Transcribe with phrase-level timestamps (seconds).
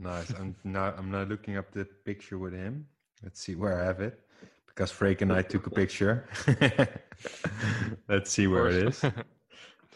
[0.00, 0.30] Nice.
[0.30, 2.86] I'm now I'm now looking up the picture with him.
[3.22, 4.18] Let's see where I have it.
[4.66, 6.26] Because Freek and I took a picture.
[8.08, 9.04] Let's see where it is.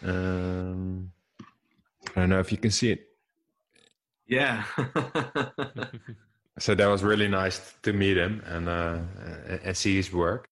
[0.02, 1.12] Um,
[2.14, 3.06] I don't know if you can see it.
[4.26, 4.64] Yeah.
[6.58, 8.98] so that was really nice to meet him and uh,
[9.62, 10.50] and see his work.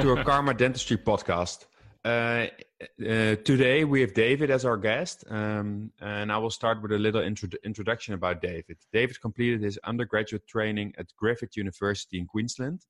[0.00, 1.66] To our Karma Dentistry podcast.
[2.02, 6.92] Uh, uh, today we have David as our guest, um, and I will start with
[6.92, 8.78] a little intro- introduction about David.
[8.94, 12.80] David completed his undergraduate training at Griffith University in Queensland,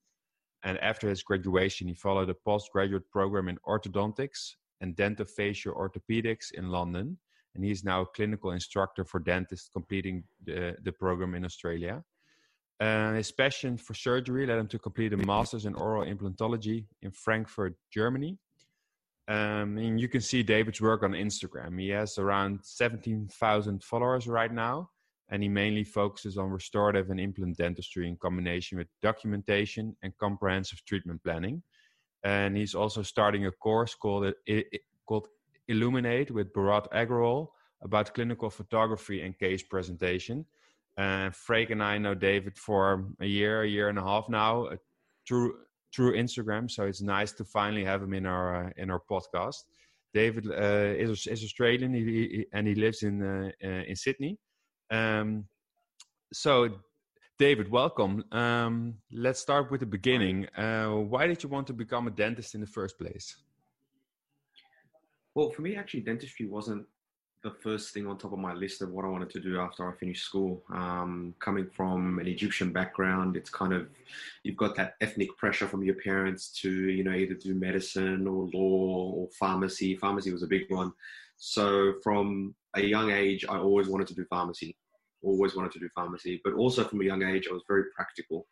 [0.62, 6.68] and after his graduation, he followed a postgraduate program in orthodontics and dentofacial orthopedics in
[6.68, 7.18] London.
[7.56, 12.04] And he is now a clinical instructor for dentists, completing the, the program in Australia.
[12.80, 17.10] Uh, his passion for surgery led him to complete a master's in oral implantology in
[17.10, 18.38] Frankfurt, Germany.
[19.28, 21.78] Um, and you can see David's work on Instagram.
[21.78, 24.88] He has around 17,000 followers right now,
[25.30, 30.82] and he mainly focuses on restorative and implant dentistry in combination with documentation and comprehensive
[30.86, 31.62] treatment planning.
[32.24, 34.32] And he's also starting a course called,
[35.06, 35.28] called
[35.68, 37.48] Illuminate with Bharat Agrawal
[37.82, 40.46] about clinical photography and case presentation
[41.00, 44.66] and Freek and I know David for a year, a year and a half now
[44.66, 44.76] uh,
[45.26, 45.54] through
[45.94, 46.70] through Instagram.
[46.70, 49.60] So it's nice to finally have him in our uh, in our podcast.
[50.12, 54.38] David uh, is is Australian he, he, and he lives in uh, uh, in Sydney.
[54.90, 55.46] Um,
[56.32, 56.68] so,
[57.38, 58.24] David, welcome.
[58.30, 60.48] Um, let's start with the beginning.
[60.48, 63.36] Uh, why did you want to become a dentist in the first place?
[65.34, 66.86] Well, for me, actually, dentistry wasn't
[67.42, 69.90] the first thing on top of my list of what I wanted to do after
[69.90, 70.62] I finished school.
[70.72, 73.88] Um, coming from an Egyptian background, it's kind of
[74.44, 78.48] you've got that ethnic pressure from your parents to you know either do medicine or
[78.52, 79.96] law or pharmacy.
[79.96, 80.92] Pharmacy was a big one.
[81.36, 84.76] So from a young age, I always wanted to do pharmacy.
[85.22, 88.46] Always wanted to do pharmacy, but also from a young age, I was very practical.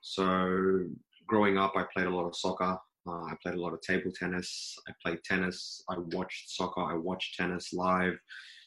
[0.00, 0.86] So
[1.26, 2.78] growing up, I played a lot of soccer.
[3.10, 4.76] Uh, I played a lot of table tennis.
[4.88, 5.82] I played tennis.
[5.88, 6.82] I watched soccer.
[6.82, 8.16] I watched tennis live.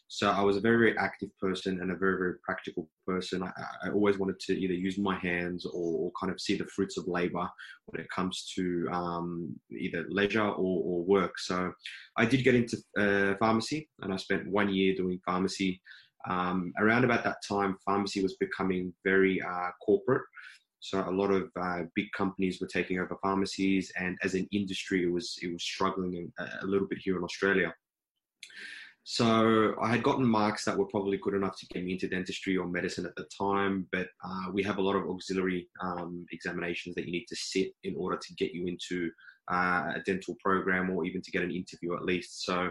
[0.08, 3.42] So I was a very, very active person and a very, very practical person.
[3.42, 3.52] I,
[3.84, 7.00] I always wanted to either use my hands or, or, kind of see the fruits
[7.00, 7.50] of labor
[7.88, 11.40] when it comes to um, either leisure or, or, work.
[11.40, 11.72] So
[12.16, 15.82] I did get into uh, pharmacy and I spent one year doing pharmacy.
[16.30, 20.24] Um, around about that time, pharmacy was becoming very uh, corporate.
[20.84, 25.06] So a lot of uh, big companies were taking over pharmacies, and as an industry,
[25.06, 27.74] it was it was struggling a, little bit here in Australia.
[29.06, 32.58] So I had gotten marks that were probably good enough to get me into dentistry
[32.58, 36.96] or medicine at the time, but uh, we have a lot of auxiliary um, examinations
[36.96, 39.10] that you need to sit in order to get you into
[39.50, 42.44] uh, a dental program or even to get an interview at least.
[42.44, 42.70] So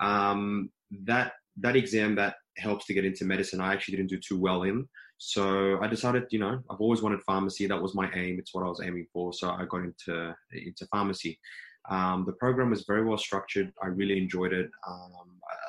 [0.00, 0.70] um,
[1.04, 4.62] that that exam that helps to get into medicine, I actually didn't do too well
[4.62, 4.88] in.
[5.22, 7.66] So I decided, you know, I've always wanted pharmacy.
[7.66, 8.38] That was my aim.
[8.38, 9.34] It's what I was aiming for.
[9.34, 11.38] So I got into into pharmacy.
[11.90, 13.70] Um, the program was very well structured.
[13.82, 14.70] I really enjoyed it.
[14.88, 15.12] Um,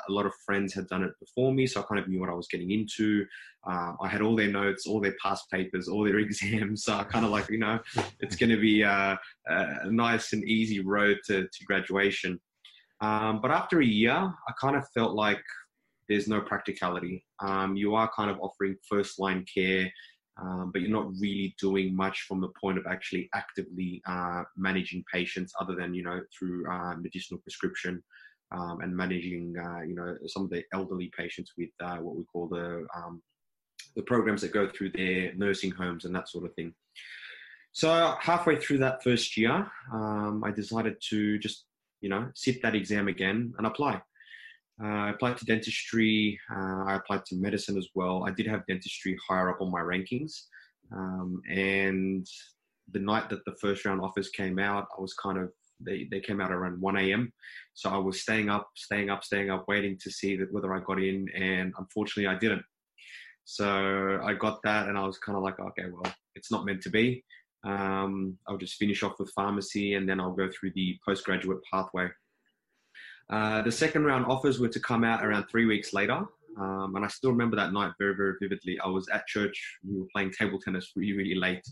[0.07, 2.29] a lot of friends had done it before me, so I kind of knew what
[2.29, 3.25] I was getting into.
[3.67, 6.85] Um, I had all their notes, all their past papers, all their exams.
[6.85, 7.77] So I kind of like, you know,
[8.21, 12.39] it's going to be a, a, nice and easy road to, to graduation.
[13.01, 15.43] Um, but after a year, I kind of felt like
[16.11, 17.25] there's no practicality.
[17.39, 19.89] Um, you are kind of offering first line care,
[20.41, 25.05] um, but you're not really doing much from the point of actually actively uh, managing
[25.11, 28.03] patients, other than you know through uh, medicinal prescription
[28.51, 32.25] um, and managing uh, you know some of the elderly patients with uh, what we
[32.25, 33.21] call the um,
[33.95, 36.73] the programs that go through their nursing homes and that sort of thing.
[37.71, 41.63] So halfway through that first year, um, I decided to just
[42.01, 44.01] you know sit that exam again and apply.
[44.83, 46.39] Uh, I applied to dentistry.
[46.53, 48.23] Uh, I applied to medicine as well.
[48.25, 50.43] I did have dentistry higher up on my rankings.
[50.91, 52.25] Um, and
[52.91, 55.51] the night that the first round offers came out, I was kind of
[55.83, 57.33] they, they came out around 1 a.m.
[57.73, 60.79] So I was staying up, staying up, staying up, waiting to see that whether I
[60.79, 62.63] got in, and unfortunately I didn't.
[63.45, 66.81] So I got that, and I was kind of like, okay, well, it's not meant
[66.83, 67.23] to be.
[67.63, 72.09] Um, I'll just finish off with pharmacy, and then I'll go through the postgraduate pathway.
[73.31, 76.25] Uh, the second round offers were to come out around three weeks later.
[76.59, 78.77] Um, and I still remember that night very, very vividly.
[78.83, 79.77] I was at church.
[79.87, 81.63] We were playing table tennis really, really late,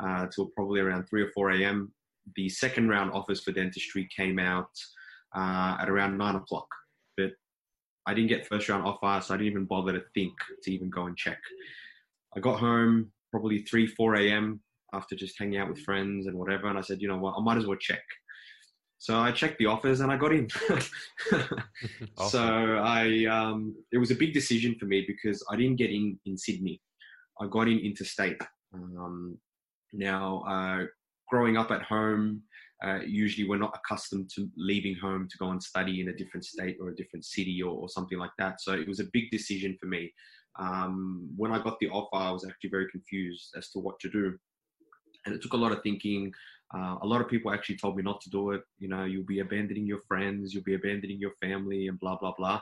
[0.00, 1.92] uh, till probably around 3 or 4 a.m.
[2.36, 4.70] The second round offers for dentistry came out
[5.34, 6.68] uh, at around 9 o'clock.
[7.16, 7.32] But
[8.06, 10.90] I didn't get first round offer, so I didn't even bother to think to even
[10.90, 11.38] go and check.
[12.36, 14.60] I got home probably 3, 4 a.m.
[14.92, 16.68] after just hanging out with friends and whatever.
[16.68, 18.02] And I said, you know what, I might as well check.
[18.98, 20.48] So I checked the offers and I got in.
[22.18, 22.28] awesome.
[22.28, 22.42] So
[22.82, 26.36] I, um, it was a big decision for me because I didn't get in in
[26.36, 26.80] Sydney.
[27.40, 28.40] I got in interstate.
[28.74, 29.38] Um,
[29.92, 30.86] now, uh,
[31.28, 32.42] growing up at home,
[32.84, 36.44] uh, usually we're not accustomed to leaving home to go and study in a different
[36.44, 38.60] state or a different city or, or something like that.
[38.60, 40.12] So it was a big decision for me.
[40.58, 44.10] Um, when I got the offer, I was actually very confused as to what to
[44.10, 44.36] do.
[45.26, 46.32] And it took a lot of thinking.
[46.74, 48.62] Uh, a lot of people actually told me not to do it.
[48.78, 52.34] You know, you'll be abandoning your friends, you'll be abandoning your family, and blah, blah,
[52.36, 52.60] blah.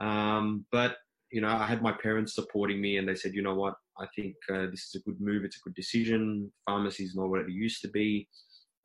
[0.00, 0.96] Um, but,
[1.30, 4.06] you know, I had my parents supporting me, and they said, you know what, I
[4.14, 6.52] think uh, this is a good move, it's a good decision.
[6.66, 8.28] Pharmacy is not what it used to be,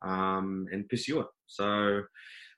[0.05, 1.27] um, and pursue it.
[1.47, 2.01] So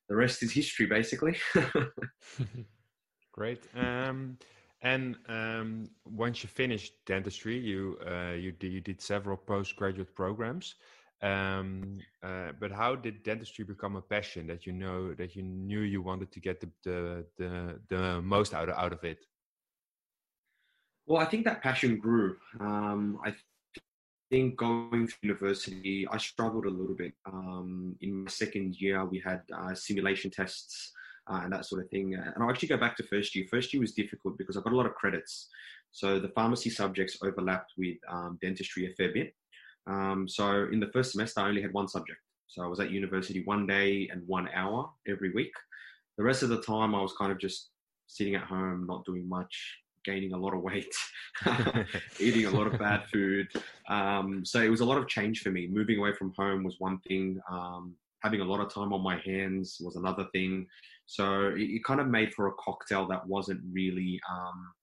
[0.07, 1.37] the rest is history, basically.
[3.33, 3.63] Great.
[3.75, 4.37] Um,
[4.81, 10.75] and um, once you finished dentistry, you uh, you, you did several postgraduate programs.
[11.21, 15.81] Um, uh, but how did dentistry become a passion that you know that you knew
[15.81, 19.25] you wanted to get the the the, the most out of, out of it?
[21.05, 22.37] Well, I think that passion grew.
[22.59, 23.33] Um, I
[24.29, 27.13] think going to university, I struggled a little bit.
[27.25, 30.93] Um, in my second year, we had uh, simulation tests
[31.27, 32.13] uh, and that sort of thing.
[32.13, 33.45] And I'll actually go back to first year.
[33.49, 35.49] First year was difficult because I got a lot of credits.
[35.91, 39.33] So the pharmacy subjects overlapped with um, dentistry a fair bit.
[39.87, 42.19] Um, so in the first semester, I only had one subject.
[42.47, 45.53] So I was at university one day and one hour every week.
[46.17, 47.69] The rest of the time, I was kind of just
[48.07, 50.93] sitting at home, not doing much, gaining a lot of weight,
[52.19, 53.47] eating a lot of bad food.
[53.87, 55.67] Um, so it was a lot of change for me.
[55.67, 57.39] Moving away from home was one thing.
[57.49, 60.67] Um, having a lot of time on my hands was another thing.
[61.05, 64.73] So it, it kind of made for a cocktail that wasn't really um,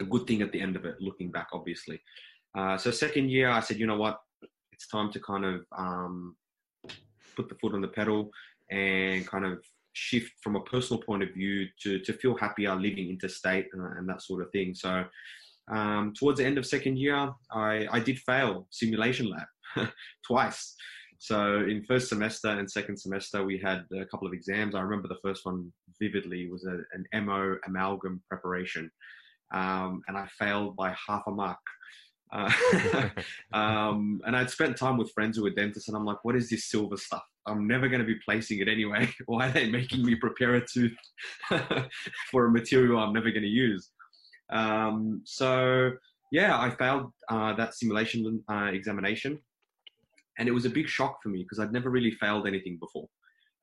[0.00, 2.00] a good thing at the end of it, looking back, obviously.
[2.56, 4.20] Uh, so second year, I said, you know what,
[4.72, 6.36] it's time to kind of um,
[7.36, 8.30] put the foot on the pedal
[8.70, 9.62] and kind of
[9.92, 14.08] shift from a personal point of view to, to feel happier living interstate and, and
[14.08, 14.74] that sort of thing.
[14.74, 15.04] So
[15.70, 19.88] um, towards the end of second year, I, I did fail simulation lab
[20.26, 20.74] twice.
[21.18, 24.74] So in first semester and second semester, we had a couple of exams.
[24.74, 25.70] I remember the first one
[26.00, 28.90] vividly was a, an MO amalgam preparation.
[29.52, 31.58] Um, and I failed by half a mark.
[32.32, 32.50] Uh,
[33.52, 36.50] um, and I'd spent time with friends who were dentists, and I'm like, what is
[36.50, 37.22] this silver stuff?
[37.46, 39.08] I'm never going to be placing it anyway.
[39.26, 40.96] Why are they making me prepare a tooth
[42.30, 43.90] for a material I'm never going to use?
[44.52, 45.92] Um, so,
[46.32, 49.40] yeah, I failed uh, that simulation uh, examination
[50.40, 53.08] and it was a big shock for me because I'd never really failed anything before.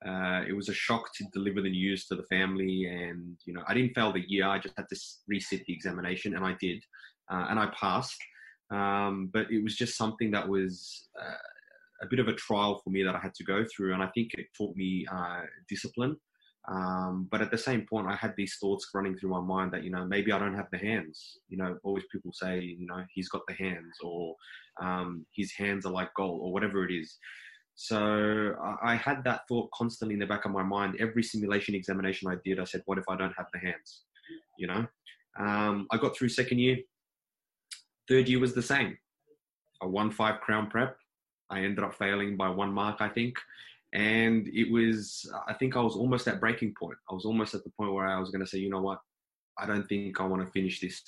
[0.05, 3.63] Uh, it was a shock to deliver the news to the family, and you know,
[3.67, 4.47] I didn't fail the year.
[4.47, 4.95] I just had to
[5.31, 6.83] resit the examination, and I did,
[7.31, 8.21] uh, and I passed.
[8.69, 12.89] Um, but it was just something that was uh, a bit of a trial for
[12.89, 16.17] me that I had to go through, and I think it taught me uh, discipline
[16.67, 19.83] um, but at the same point, I had these thoughts running through my mind that,
[19.83, 21.37] you know, maybe I don't have the hands.
[21.47, 24.35] You know, always people say, you know, he's got the hands or
[24.81, 27.17] um, his hands are like gold or whatever it is.
[27.75, 30.95] So I had that thought constantly in the back of my mind.
[30.99, 34.01] Every simulation examination I did, I said, what if I don't have the hands?
[34.57, 34.87] You know,
[35.39, 36.77] um, I got through second year.
[38.07, 38.97] Third year was the same.
[39.81, 40.97] I won five crown prep.
[41.49, 43.37] I ended up failing by one mark, I think.
[43.93, 46.97] And it was i think i was almost at breaking point.
[47.09, 48.99] I was almost at the point where i was going to say you know what?
[49.57, 51.01] I don't think i want to finish this.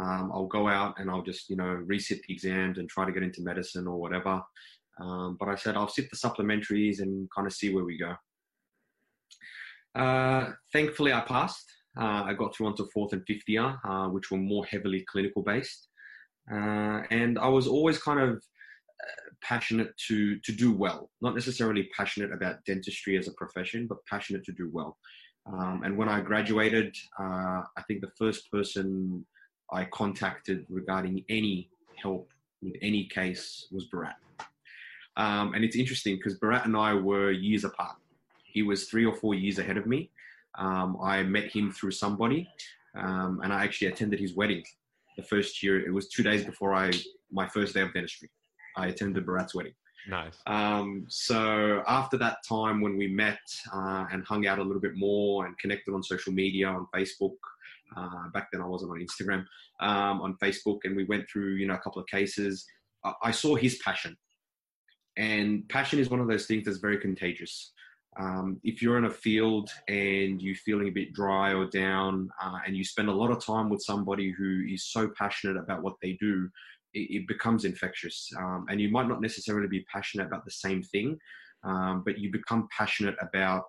[0.00, 3.12] Um, i'll go out and i'll just you know resit the exams and try to
[3.12, 4.42] get into medicine or whatever.
[5.00, 8.14] Um, but i said i'll sit the supplementaries and kind of see where we go.
[9.94, 11.70] Uh, thankfully i passed.
[12.00, 15.42] Uh, i got through onto fourth and fifth year uh, which were more heavily clinical
[15.42, 15.87] based
[16.52, 18.42] uh, and i was always kind of
[19.42, 24.44] passionate to to do well, not necessarily passionate about dentistry as a profession, but passionate
[24.44, 24.96] to do well.
[25.46, 29.24] Um, and when I graduated, uh, I think the first person
[29.72, 32.28] I contacted regarding any help
[32.62, 34.14] with any case was Bharat.
[35.16, 37.96] Um, and it's interesting because Bharat and I were years apart.
[38.44, 40.10] He was three or four years ahead of me.
[40.58, 42.48] Um, I met him through somebody,
[42.96, 44.64] um, and I actually attended his wedding.
[45.18, 46.86] The first year, it was two days before I
[47.40, 48.30] my first day of dentistry.
[48.76, 49.76] I attended Bharat's wedding.
[50.08, 50.36] Nice.
[50.46, 53.44] Um, so after that time when we met
[53.78, 57.36] uh, and hung out a little bit more and connected on social media on Facebook,
[57.96, 59.42] Uh, back then, I wasn't on Instagram,
[59.80, 62.52] um, on Facebook, and we went through, you know, a couple of cases.
[63.08, 64.12] I, I saw his passion,
[65.16, 67.54] and passion is one of those things that's very contagious.
[68.18, 72.58] Um, if you're in a field and you're feeling a bit dry or down, uh,
[72.66, 75.94] and you spend a lot of time with somebody who is so passionate about what
[76.02, 76.48] they do,
[76.94, 78.30] it, it becomes infectious.
[78.36, 81.18] Um, and you might not necessarily be passionate about the same thing,
[81.62, 83.64] um, but you become passionate about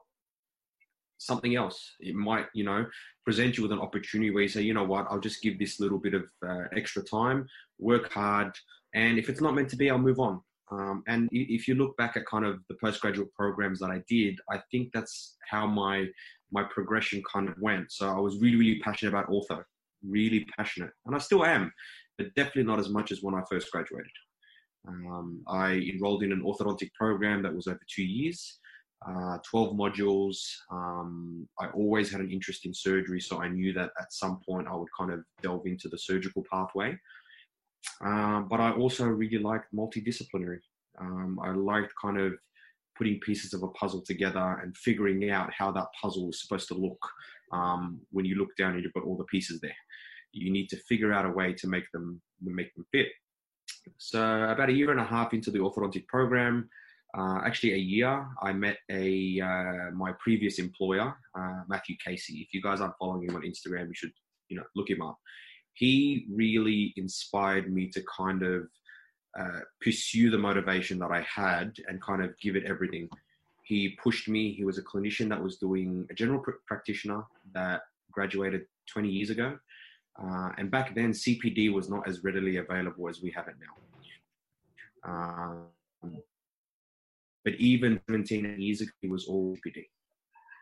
[1.20, 1.94] something else.
[2.00, 2.86] It might, you know,
[3.26, 5.80] present you with an opportunity where you say, you know what, I'll just give this
[5.80, 8.52] little bit of uh, extra time, work hard,
[8.96, 10.42] and if it's not meant to be, I'll move on.
[10.72, 14.38] Um, and if you look back at kind of the postgraduate programs that I did,
[14.52, 16.08] I think that's how my
[16.52, 17.92] my progression kind of went.
[17.92, 19.64] So I was really, really passionate about ortho,
[20.04, 21.72] really passionate, and I still am,
[22.18, 24.12] but definitely not as much as when I first graduated.
[24.88, 28.60] Um, I enrolled in an orthodontic program that was over two years,
[29.08, 30.38] uh, 12 modules.
[30.72, 34.68] Um, I always had an interest in surgery, so I knew that at some point
[34.68, 36.98] I would kind of delve into the surgical pathway.
[38.02, 40.60] Um, but I also really liked multidisciplinary.
[41.00, 42.34] Um, I liked kind of
[42.98, 46.74] putting pieces of a puzzle together and figuring out how that puzzle is supposed to
[46.74, 47.00] look
[47.52, 49.76] um, when you look down and you've got all the pieces there.
[50.32, 53.08] You need to figure out a way to make them make them fit.
[53.98, 56.70] So about a year and a half into the orthodontic program,
[57.18, 62.46] uh, actually a year, I met a uh, my previous employer, uh, Matthew Casey.
[62.46, 64.12] If you guys aren't following him on Instagram, you should
[64.50, 65.18] you know look him up
[65.80, 68.68] he really inspired me to kind of
[69.40, 73.08] uh, pursue the motivation that I had and kind of give it everything.
[73.64, 74.52] He pushed me.
[74.52, 79.30] He was a clinician that was doing a general pr- practitioner that graduated 20 years
[79.30, 79.58] ago.
[80.22, 83.56] Uh, and back then, CPD was not as readily available as we have it
[85.06, 85.64] now.
[86.04, 86.18] Um,
[87.46, 89.86] but even 17 years ago, he was all CPD.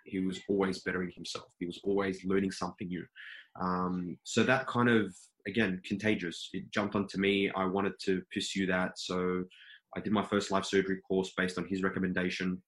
[0.06, 1.48] He was always bettering himself.
[1.58, 3.04] He was always learning something new.
[3.60, 5.16] Um, so that kind of
[5.48, 6.50] again contagious.
[6.54, 7.52] It jumped onto me.
[7.56, 9.44] I wanted to pursue that, so
[9.96, 12.62] I did my first life surgery course based on his recommendation.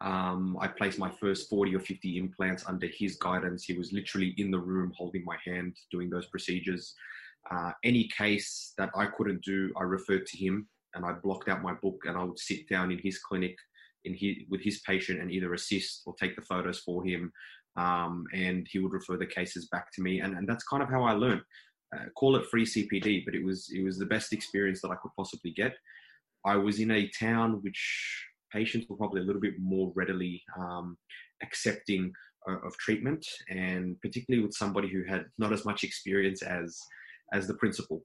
[0.00, 3.64] Um, I placed my first 40 or 50 implants under his guidance.
[3.64, 6.94] He was literally in the room holding my hand doing those procedures.
[7.50, 11.62] Uh, any case that I couldn't do, I referred to him and I blocked out
[11.62, 13.56] my book and I would sit down in his clinic
[14.04, 17.32] in his, with his patient and either assist or take the photos for him
[17.78, 20.88] um, and he would refer the cases back to me, and, and that's kind of
[20.88, 21.42] how I learned.
[21.94, 24.96] Uh, call it free CPD, but it was it was the best experience that I
[24.96, 25.74] could possibly get.
[26.44, 30.96] I was in a town which patients were probably a little bit more readily um,
[31.42, 32.12] accepting
[32.46, 36.78] of, of treatment, and particularly with somebody who had not as much experience as
[37.32, 38.02] as the principal.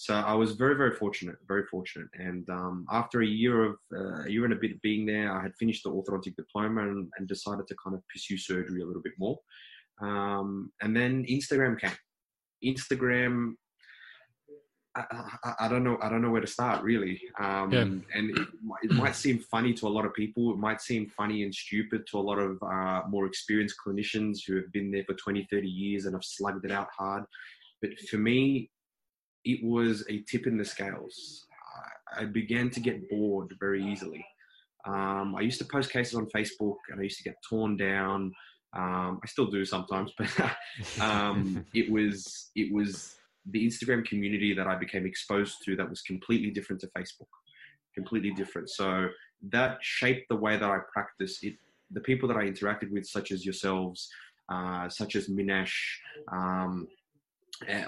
[0.00, 2.08] So I was very, very fortunate, very fortunate.
[2.14, 5.30] And um, after a year of uh, a year and a bit of being there,
[5.30, 8.86] I had finished the orthodontic diploma and, and decided to kind of pursue surgery a
[8.86, 9.38] little bit more.
[10.00, 11.90] Um, and then Instagram came.
[12.64, 13.56] Instagram,
[14.96, 15.04] I,
[15.44, 17.20] I, I, don't know, I don't know where to start really.
[17.38, 17.82] Um, yeah.
[17.82, 18.48] And it,
[18.84, 20.50] it, might seem funny to a lot of people.
[20.50, 24.56] It might seem funny and stupid to a lot of uh, more experienced clinicians who
[24.56, 27.24] have been there for 20, 30 years and have slugged it out hard.
[27.82, 28.70] But for me,
[29.44, 31.46] it was a tip in the scales.
[32.16, 34.24] I began to get bored very easily.
[34.86, 38.32] Um, I used to post cases on Facebook and I used to get torn down.
[38.76, 40.30] Um, I still do sometimes, but
[41.00, 43.16] um, it was it was
[43.50, 47.30] the Instagram community that I became exposed to that was completely different to Facebook,
[47.94, 48.70] completely different.
[48.70, 49.08] So
[49.50, 51.54] that shaped the way that I practice it.
[51.90, 54.08] The people that I interacted with, such as yourselves,
[54.52, 55.74] uh, such as Minesh,
[56.30, 56.86] um,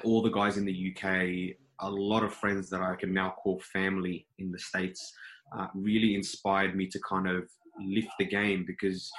[0.04, 3.60] all the guys in the UK, a lot of friends that I can now call
[3.72, 5.12] family in the States,
[5.56, 7.48] uh, really inspired me to kind of
[7.80, 9.10] lift the game because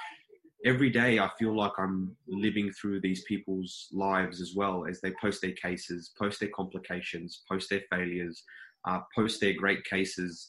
[0.64, 5.12] every day I feel like I'm living through these people's lives as well as they
[5.20, 8.42] post their cases, post their complications, post their failures,
[8.88, 10.48] uh, post their great cases,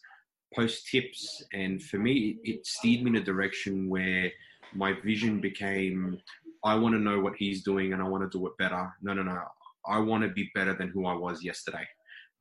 [0.54, 1.44] post tips.
[1.54, 4.32] And for me, it steered me in a direction where
[4.74, 6.20] my vision became
[6.64, 8.92] I want to know what he's doing and I want to do it better.
[9.04, 9.40] No, no, no.
[9.88, 11.86] I want to be better than who I was yesterday.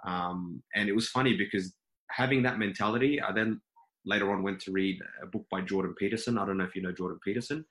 [0.07, 1.75] Um, and it was funny because
[2.11, 3.61] having that mentality, I then
[4.05, 6.39] later on went to read a book by Jordan Peterson.
[6.39, 7.65] I don't know if you know Jordan Peterson.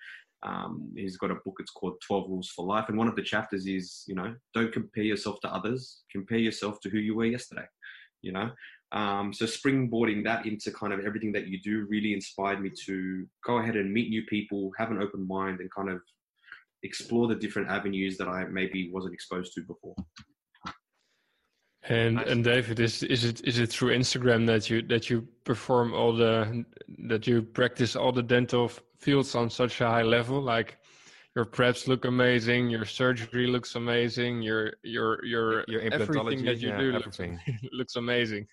[0.43, 1.55] Um, he's got a book.
[1.59, 2.89] It's called 12 Rules for Life.
[2.89, 6.03] And one of the chapters is, you know, don't compare yourself to others.
[6.11, 7.65] Compare yourself to who you were yesterday,
[8.21, 8.49] you know.
[8.91, 13.25] Um, so springboarding that into kind of everything that you do really inspired me to
[13.45, 16.01] go ahead and meet new people, have an open mind and kind of
[16.83, 19.95] explore the different avenues that I maybe wasn't exposed to before.
[21.89, 25.93] And and David, is is it is it through Instagram that you that you perform
[25.93, 26.63] all the
[27.09, 30.41] that you practice all the dental fields on such a high level?
[30.41, 30.77] Like
[31.35, 32.69] your preps look amazing.
[32.69, 34.41] Your surgery looks amazing.
[34.41, 37.19] Your your your, Your everything that you yeah, do looks,
[37.73, 38.47] looks amazing.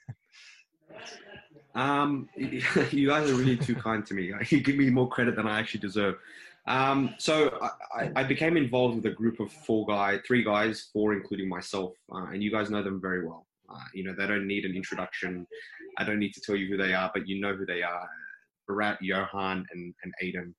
[1.75, 4.32] Um, you guys are really too kind to me.
[4.49, 6.16] You give me more credit than I actually deserve.
[6.70, 7.58] Um, so
[7.92, 11.94] I, I- became involved with a group of four guys, three guys, four including myself,
[12.14, 13.48] uh, and you guys know them very well.
[13.68, 15.46] Uh, you know they don't need an introduction.
[15.98, 18.08] I don't need to tell you who they are, but you know who they are.
[18.68, 20.54] Bharat, Johan, and, and Aiden.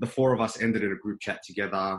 [0.00, 1.98] The four of us ended in a group chat together.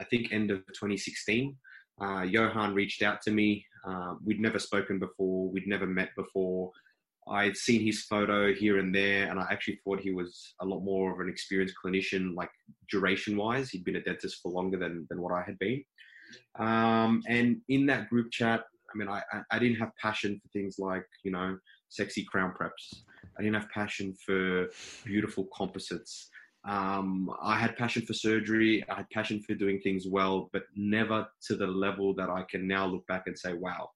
[0.00, 1.56] I think end of 2016.
[2.02, 3.64] Uh, Johan reached out to me.
[3.86, 5.48] Uh, we'd never spoken before.
[5.50, 6.70] We'd never met before.
[7.28, 10.80] I'd seen his photo here and there, and I actually thought he was a lot
[10.80, 12.50] more of an experienced clinician, like
[12.90, 13.70] duration wise.
[13.70, 15.82] He'd been a dentist for longer than, than what I had been.
[16.58, 20.76] Um, and in that group chat, I mean, I, I, didn't have passion for things
[20.78, 23.02] like, you know, sexy crown preps.
[23.38, 24.68] I didn't have passion for
[25.04, 26.30] beautiful composites.
[26.66, 28.84] Um, I had passion for surgery.
[28.88, 32.66] I had passion for doing things well, but never to the level that I can
[32.66, 33.90] now look back and say, wow,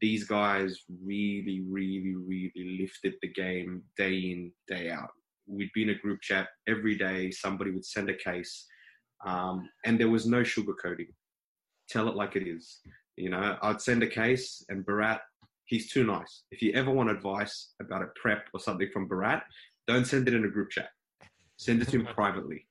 [0.00, 5.10] these guys really, really, really lifted the game day in, day out.
[5.46, 7.30] We'd be in a group chat every day.
[7.30, 8.66] Somebody would send a case,
[9.26, 11.08] um, and there was no sugarcoating.
[11.88, 12.80] Tell it like it is.
[13.16, 15.20] You know, I'd send a case, and Bharat,
[15.64, 16.42] he's too nice.
[16.50, 19.42] If you ever want advice about a prep or something from Bharat,
[19.86, 20.90] don't send it in a group chat.
[21.56, 22.66] Send it to him privately,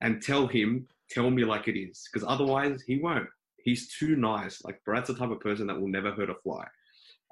[0.00, 3.28] and tell him, tell me like it is, because otherwise he won't
[3.64, 4.62] he's too nice.
[4.64, 6.66] Like Brad's the type of person that will never hurt a fly.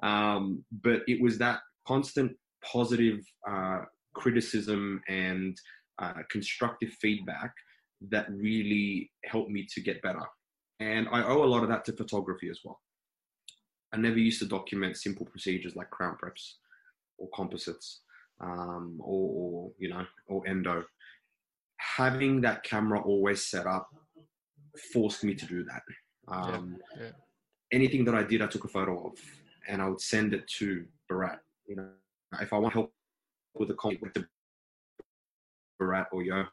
[0.03, 2.31] Um, but it was that constant
[2.63, 3.19] positive
[3.49, 3.81] uh,
[4.13, 5.57] criticism and
[6.01, 7.53] uh, constructive feedback
[8.09, 10.23] that really helped me to get better.
[10.79, 12.79] And I owe a lot of that to photography as well.
[13.93, 16.53] I never used to document simple procedures like crown preps
[17.17, 18.01] or composites
[18.41, 20.83] um, or, or, you know, or endo.
[21.77, 23.87] Having that camera always set up
[24.93, 25.81] forced me to do that.
[26.27, 27.09] Um, yeah.
[27.71, 29.17] Anything that I did, I took a photo of,
[29.67, 31.39] and I would send it to Bharat.
[31.67, 31.89] You know,
[32.41, 32.93] if I want help
[33.55, 34.25] with the com- with the
[35.81, 36.45] Bharat or Yo,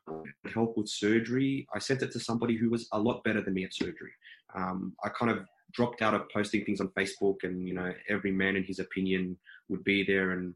[0.52, 3.64] help with surgery, I sent it to somebody who was a lot better than me
[3.64, 4.12] at surgery.
[4.54, 8.32] Um, I kind of dropped out of posting things on Facebook, and you know, every
[8.32, 9.36] man in his opinion
[9.68, 10.54] would be there, and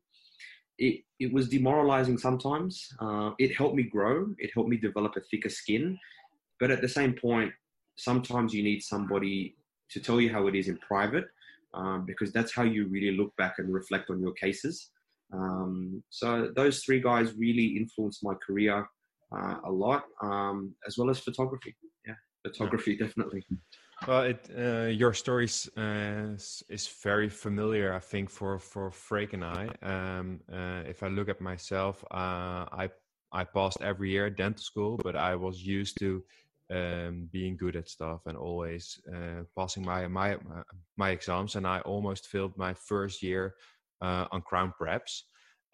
[0.78, 2.88] it it was demoralizing sometimes.
[3.00, 4.34] Uh, it helped me grow.
[4.38, 5.98] It helped me develop a thicker skin,
[6.58, 7.52] but at the same point,
[8.02, 9.54] sometimes you need somebody
[9.90, 11.26] to tell you how it is in private
[11.74, 14.90] um, because that's how you really look back and reflect on your cases.
[15.32, 18.86] Um, so those three guys really influenced my career
[19.34, 21.74] uh, a lot, um, as well as photography.
[22.06, 23.42] Yeah, photography definitely.
[24.06, 26.34] Well, it, uh, your story uh,
[26.68, 29.62] is very familiar, I think, for for Freek and I.
[29.92, 32.90] Um, uh, if I look at myself, uh, I
[33.32, 36.22] I passed every year at dental school, but I was used to
[36.72, 40.36] um, being good at stuff and always uh, passing my my
[40.96, 41.56] my exams.
[41.56, 43.54] And I almost failed my first year
[44.00, 45.22] uh, on crown preps,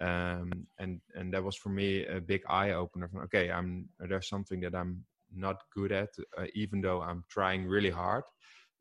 [0.00, 3.08] um, and and that was for me a big eye opener.
[3.08, 7.66] From okay, I'm there's something that I'm not good at, uh, even though I'm trying
[7.66, 8.24] really hard.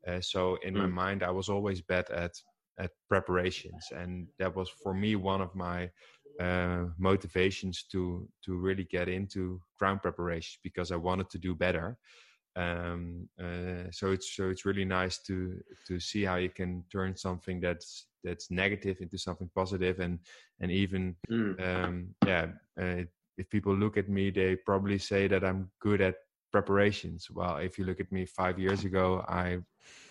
[0.06, 0.78] Uh, so in mm.
[0.78, 2.32] my mind, I was always bad at
[2.78, 5.90] at preparations, and that was for me one of my
[6.40, 11.98] uh, motivations to to really get into crown preparations because I wanted to do better.
[12.56, 17.16] Um, uh, so it's so it's really nice to to see how you can turn
[17.16, 20.18] something that's that's negative into something positive and
[20.60, 21.54] and even mm.
[21.60, 22.46] um, yeah
[22.80, 23.02] uh,
[23.36, 26.16] if people look at me they probably say that I'm good at
[26.52, 27.28] preparations.
[27.30, 29.58] Well, if you look at me five years ago, I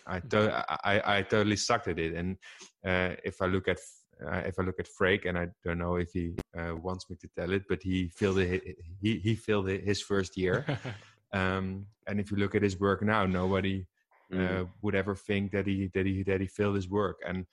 [0.05, 2.13] I to, I, I totally sucked at it.
[2.13, 2.37] And
[2.85, 3.79] uh, if I look at
[4.25, 7.15] uh, if I look at Freek, and I don't know if he uh, wants me
[7.17, 10.65] to tell it, but he failed it, he he failed his first year.
[11.33, 13.85] um, and if you look at his work now, nobody
[14.31, 14.67] mm.
[14.81, 17.45] would ever think that he that he that he failed his work and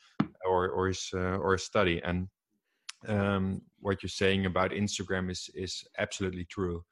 [0.46, 2.00] or or his uh, or his study.
[2.02, 2.28] And
[3.08, 6.84] um, what you're saying about Instagram is is absolutely true.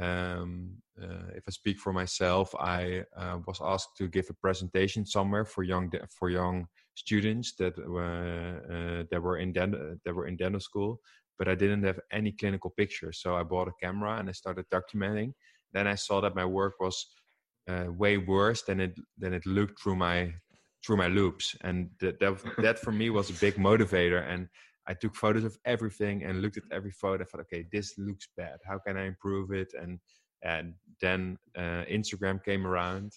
[0.00, 5.06] Um, uh, if I speak for myself, I uh, was asked to give a presentation
[5.06, 10.26] somewhere for young for young students that were uh, that were in dental that were
[10.26, 11.00] in dental school,
[11.38, 13.20] but I didn't have any clinical pictures.
[13.20, 15.32] So I bought a camera and I started documenting.
[15.72, 17.06] Then I saw that my work was
[17.68, 20.32] uh, way worse than it than it looked through my
[20.84, 24.22] through my loupes, and that that, that for me was a big motivator.
[24.28, 24.48] And
[24.86, 27.24] I took photos of everything and looked at every photo.
[27.24, 28.58] I thought, okay, this looks bad.
[28.66, 29.72] How can I improve it?
[29.80, 29.98] And
[30.42, 33.12] and then uh, Instagram came around,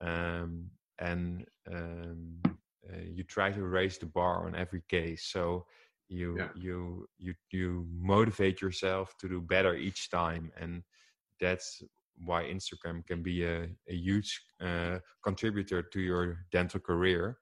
[0.00, 5.28] um, and um, uh, you try to raise the bar on every case.
[5.30, 5.66] So
[6.08, 6.48] you yeah.
[6.54, 10.82] you you you motivate yourself to do better each time, and
[11.40, 11.82] that's
[12.24, 17.38] why Instagram can be a, a huge uh, contributor to your dental career,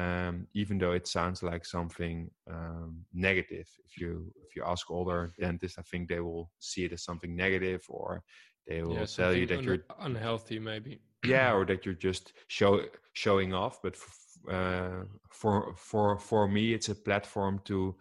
[0.00, 3.68] um, even though it sounds like something um, negative.
[3.86, 7.34] If you if you ask older dentists, I think they will see it as something
[7.36, 8.22] negative, or
[8.66, 11.00] they will Yeah, tell you that un- you're unhealthy, maybe.
[11.24, 12.82] yeah, or that you're just show
[13.12, 13.80] showing off.
[13.82, 17.96] But f- uh, for for for me, it's a platform to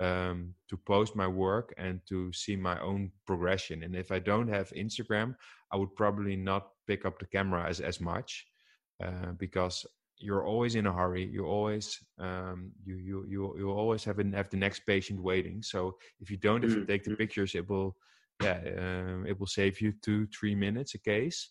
[0.00, 3.82] um, to post my work and to see my own progression.
[3.84, 5.36] And if I don't have Instagram,
[5.72, 8.46] I would probably not pick up the camera as as much
[9.04, 9.86] uh, because
[10.18, 11.24] you're always in a hurry.
[11.26, 15.62] You always um, you you you you always have an, have the next patient waiting.
[15.62, 17.18] So if you don't have to Mm, take the mm.
[17.18, 17.96] pictures, it will
[18.42, 21.50] yeah um, it will save you two three minutes a case.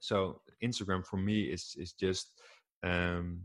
[0.00, 2.40] So Instagram for me is is just
[2.82, 3.40] um,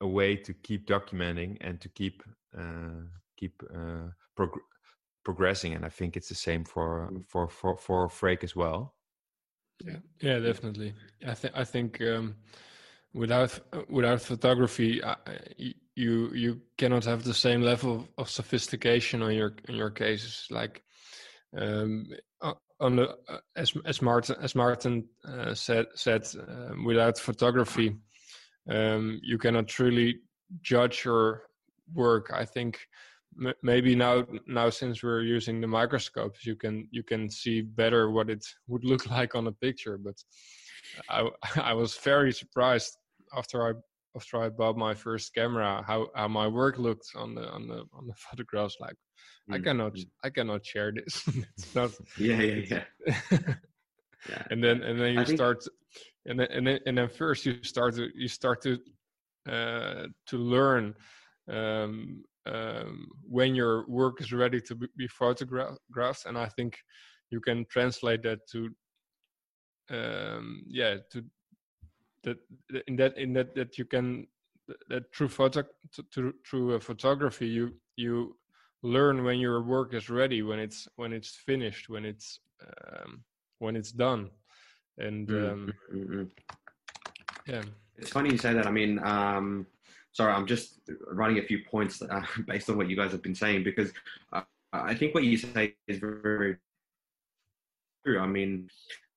[0.00, 2.22] a way to keep documenting and to keep
[2.58, 4.60] uh, keep uh, prog-
[5.24, 5.74] progressing.
[5.74, 7.24] And I think it's the same for Mm.
[7.28, 8.94] for for for Freek as well.
[9.84, 10.94] Yeah, yeah, definitely.
[11.26, 12.36] I think I think um,
[13.14, 15.00] without without photography,
[15.94, 20.46] you you cannot have the same level of, sophistication on your on your cases.
[20.50, 20.82] Like
[21.56, 22.06] um,
[22.80, 27.96] on the uh, as as Martin as Martin uh, said said um, without photography,
[28.68, 30.20] um, you cannot truly
[30.62, 31.42] judge your
[31.94, 32.30] work.
[32.34, 32.80] I think
[33.38, 38.10] m- maybe now now since we're using the microscopes you can you can see better
[38.10, 40.14] what it would look like on a picture but
[41.08, 41.28] i
[41.62, 42.96] i was very surprised
[43.36, 43.72] after i
[44.16, 47.78] after i bought my first camera how how my work looked on the on the
[47.92, 48.96] on the photographs like
[49.50, 50.06] i Mm, cannot mm.
[50.24, 51.14] i cannot share this
[51.56, 52.84] it's not Yeah, yeah, yeah.
[54.28, 54.42] yeah.
[54.50, 55.58] and then and then I you think- start
[56.26, 58.78] and then and then and then first you start to you start to
[59.48, 60.94] uh to learn
[61.50, 66.78] um um when your work is ready to be, be photographed and i think
[67.30, 68.68] you can translate that to
[69.90, 71.24] um yeah to
[72.22, 72.38] that
[72.86, 74.26] in that in that that you can
[74.88, 78.36] that through photo to, to, through uh, photography you you
[78.82, 83.22] learn when your work is ready when it's when it's finished when it's um,
[83.58, 84.30] when it's done
[84.98, 86.30] and Mm, um, mm, mm.
[87.46, 87.62] yeah
[87.96, 88.66] It's funny you say that.
[88.66, 89.66] I mean, um,
[90.12, 90.80] sorry, I'm just
[91.10, 93.92] running a few points uh, based on what you guys have been saying because
[94.32, 96.56] uh, I think what you say is very, very
[98.04, 98.18] true.
[98.18, 98.68] I mean,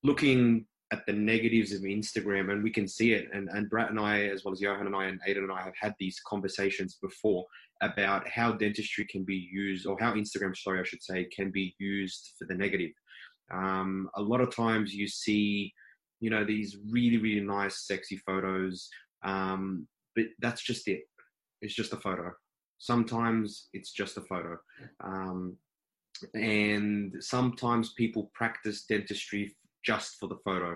[0.04, 4.00] looking at the negatives of Instagram, and we can see it, and, and Brett and
[4.00, 6.98] I, as well as Johan and I, and Aidan and I, have had these conversations
[7.02, 7.46] before
[7.82, 11.76] about how dentistry can be used, or how Instagram, sorry, I should say, can be
[11.80, 12.92] used for the negative.
[13.52, 15.74] Um, a lot of times you see
[16.22, 18.90] you know these really really nice sexy photos
[19.26, 21.02] um, but that's just it.
[21.62, 22.32] It's just a photo.
[22.78, 24.58] Sometimes it's just a photo.
[25.04, 25.58] Um,
[26.34, 29.54] and sometimes people practice dentistry
[29.86, 30.76] just for the photo.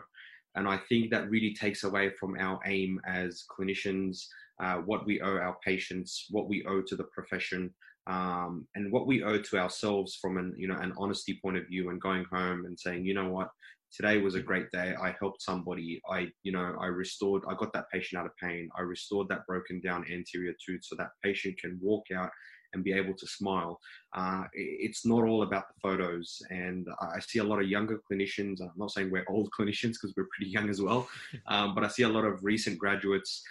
[0.55, 4.25] And i think that really takes away from our aim as clinicians
[4.61, 7.73] uh, what we owe our patients what we owe to the profession
[8.09, 11.67] um, and what we owe to ourselves from an you know an honesty point of
[11.67, 13.49] view and going home and saying you know what?
[13.95, 14.95] Today was a great day.
[15.01, 16.01] I helped somebody.
[16.09, 18.69] I you know i restored i got that patient out of pain.
[18.75, 22.31] I restored that broken down anterior tooth so that patient can walk out
[22.73, 23.79] and be able to smile.
[24.15, 28.59] Uh, it's not all about the photos and i see a lot of younger clinicians
[28.61, 31.07] i'm not saying we're old clinicians because we're pretty young as well
[31.47, 33.43] um, but i see a lot of recent graduates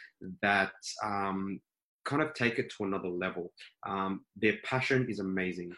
[0.42, 0.72] that
[1.04, 1.60] um,
[2.08, 3.52] kind of take it to another level.
[3.86, 5.72] Um, their passion is amazing.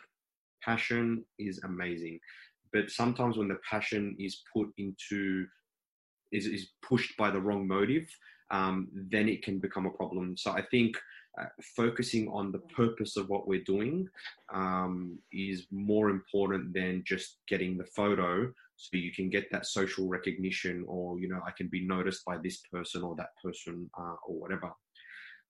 [0.62, 2.20] Passion is amazing.
[2.72, 5.46] But sometimes when the passion is put into
[6.31, 8.07] is, is pushed by the wrong motive
[8.53, 10.37] um, then it can become a problem.
[10.37, 10.96] So i think
[11.40, 14.08] uh, focusing on the purpose of what we're doing
[14.52, 20.08] um, is more important than just getting the photo so you can get that social
[20.08, 24.16] recognition or you know i can be noticed by this person or that person uh,
[24.26, 24.70] or whatever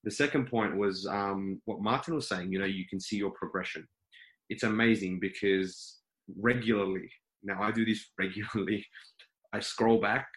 [0.04, 3.30] the second point was um, what martin was saying you know you can see your
[3.30, 3.86] progression
[4.50, 6.00] it's amazing because
[6.38, 7.10] regularly.
[7.42, 8.84] Now I do this regularly.
[9.52, 10.28] I scroll back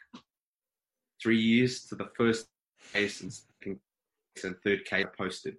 [1.22, 2.48] three years to the first
[2.94, 3.46] case
[4.44, 5.56] and third I posted,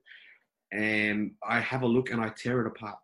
[0.73, 2.99] and I have a look and I tear it apart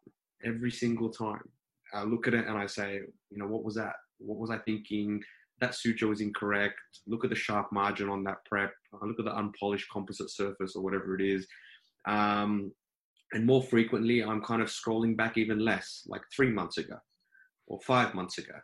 [0.45, 1.49] every single time.
[1.93, 3.95] I look at it and I say, you know, what was that?
[4.19, 5.23] What was I thinking?
[5.61, 6.79] That suture was incorrect.
[7.07, 8.73] Look at the sharp margin on that prep.
[9.03, 11.47] Look at the unpolished composite surface or whatever it is.
[12.07, 12.73] Um,
[13.33, 16.97] and more frequently, I'm kind of scrolling back even less, like three months ago,
[17.67, 18.55] or five months ago,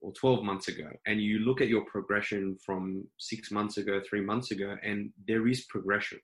[0.00, 0.88] or 12 months ago.
[1.06, 5.48] And you look at your progression from six months ago, three months ago, and there
[5.48, 6.18] is progression.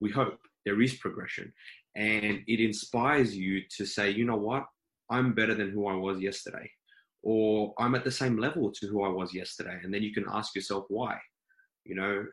[0.00, 1.52] We hope there is progression.
[1.94, 4.64] And it inspires you to say, you know what?
[5.10, 6.70] I'm better than who I was yesterday.
[7.22, 9.80] or I'm at the same level to who I was yesterday.
[9.82, 11.18] And then you can ask yourself why.
[11.84, 12.24] You know,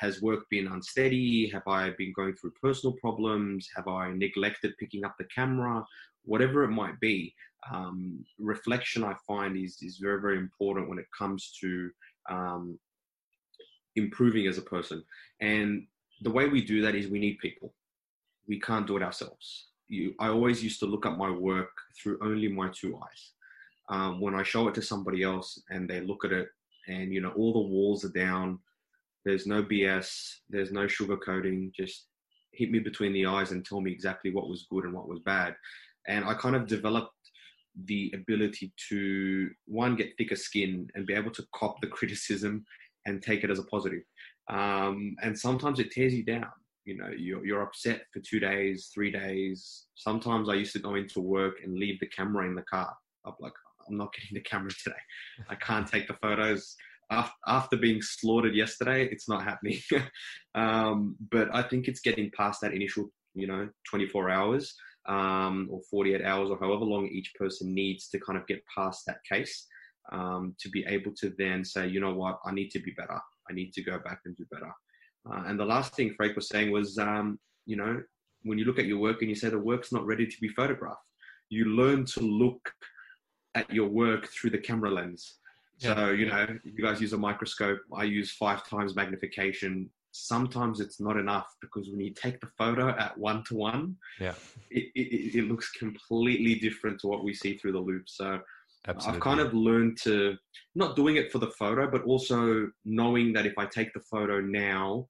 [0.00, 1.48] has work been unsteady?
[1.48, 3.68] Have I been going through personal problems?
[3.74, 5.84] Have I neglected picking up the camera?
[6.24, 7.34] Whatever it might be,
[7.72, 11.90] um, reflection I find is is very very important when it comes to
[12.30, 12.78] um,
[13.96, 15.02] improving as a person.
[15.40, 15.86] And
[16.22, 17.74] the way we do that is we need people.
[18.48, 19.68] We can't do it ourselves.
[19.88, 23.32] You, I always used to look at my work through only my two eyes.
[23.90, 26.48] Um, when I show it to somebody else and they look at it,
[26.88, 28.58] and you know all the walls are down,
[29.24, 31.72] there's no BS, there's no sugarcoating.
[31.74, 32.06] Just
[32.52, 35.20] hit me between the eyes and tell me exactly what was good and what was
[35.20, 35.54] bad.
[36.08, 37.12] And I kind of developed
[37.86, 42.64] the ability to one get thicker skin and be able to cop the criticism
[43.06, 44.02] and take it as a positive.
[44.50, 46.50] Um, and sometimes it tears you down.
[46.84, 49.86] You know, you're, you're upset for two days, three days.
[49.94, 52.92] Sometimes I used to go into work and leave the camera in the car.
[53.24, 53.52] I'm like,
[53.88, 54.96] I'm not getting the camera today.
[55.48, 56.74] I can't take the photos.
[57.46, 59.78] After, being slaughtered yesterday, it's not happening.
[60.54, 64.74] um, but I think it's getting past that initial, you know, 24 hours
[65.06, 69.04] um, or 48 hours or however long each person needs to kind of get past
[69.06, 69.66] that case
[70.10, 73.20] um, to be able to then say, you know what, I need to be better.
[73.52, 74.72] I need to go back and do better.
[75.28, 78.02] Uh, and the last thing Frank was saying was, um, you know,
[78.42, 80.48] when you look at your work and you say the work's not ready to be
[80.48, 81.06] photographed,
[81.48, 82.72] you learn to look
[83.54, 85.38] at your work through the camera lens.
[85.78, 85.94] Yeah.
[85.94, 87.80] So, you know, you guys use a microscope.
[87.94, 89.90] I use five times magnification.
[90.12, 94.34] Sometimes it's not enough because when you take the photo at one to one, yeah,
[94.70, 98.08] it, it, it looks completely different to what we see through the loupe.
[98.08, 98.40] So,
[98.88, 99.16] Absolutely.
[99.16, 100.36] I've kind of learned to
[100.74, 104.40] not doing it for the photo, but also knowing that if I take the photo
[104.40, 105.06] now,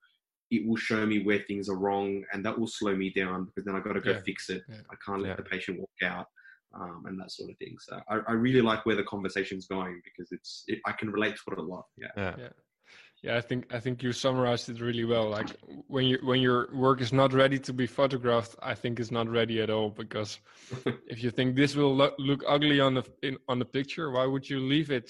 [0.50, 3.64] it will show me where things are wrong, and that will slow me down because
[3.64, 4.20] then I've got to go yeah.
[4.24, 4.62] fix it.
[4.68, 4.76] Yeah.
[4.90, 5.37] I can't let yeah.
[5.37, 6.26] the patient walk out,
[6.74, 7.74] um, and that sort of thing.
[7.80, 11.37] So I, I, really like where the conversation's going because it's it, I can relate
[11.37, 11.87] to it a lot.
[11.96, 12.35] Yeah.
[12.38, 12.48] yeah.
[13.22, 15.28] Yeah, I think I think you summarized it really well.
[15.28, 15.50] Like
[15.87, 19.28] when you when your work is not ready to be photographed, I think it's not
[19.28, 19.90] ready at all.
[19.90, 20.40] Because
[21.06, 24.26] if you think this will lo look ugly on the in, on the picture, why
[24.26, 25.08] would you leave it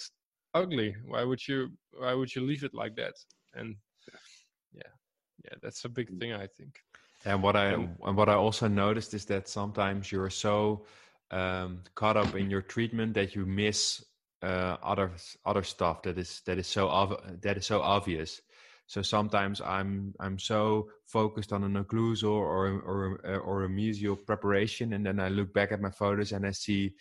[0.53, 0.95] ugly?
[1.07, 3.15] Why would you why would you leave it like that?
[3.55, 3.77] And
[4.75, 4.93] yeah,
[5.45, 6.81] yeah, that's a big thing, I think.
[7.25, 10.85] And what I and what I also noticed is that sometimes you're so
[11.31, 14.05] um, caught up in your treatment that you miss
[14.43, 15.13] uh, other
[15.45, 18.41] other stuff that is that is so ov- that is so obvious.
[18.87, 24.93] So sometimes I'm I'm so focused on an occlusal or or or a mesial preparation,
[24.93, 26.95] and then I look back at my photos and I see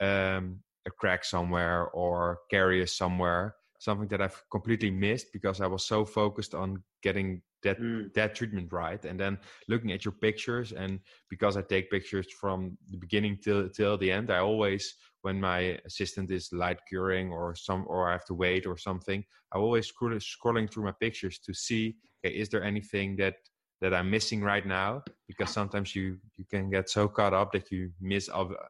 [0.00, 5.84] um, a crack somewhere or caries somewhere, something that I've completely missed because I was
[5.84, 8.12] so focused on getting that mm.
[8.14, 12.78] that treatment right and then looking at your pictures and because i take pictures from
[12.90, 14.94] the beginning till till the end i always
[15.28, 19.22] when my assistant is light curing or some or I have to wait or something,
[19.52, 23.34] I'm always scroll, scrolling through my pictures to see okay, is there anything that
[23.82, 25.02] that I'm missing right now?
[25.28, 26.06] Because sometimes you
[26.38, 28.62] you can get so caught up that you miss ob-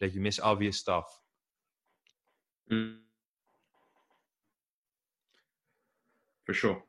[0.00, 1.06] that you miss obvious stuff.
[2.72, 2.96] Mm.
[6.46, 6.82] For sure.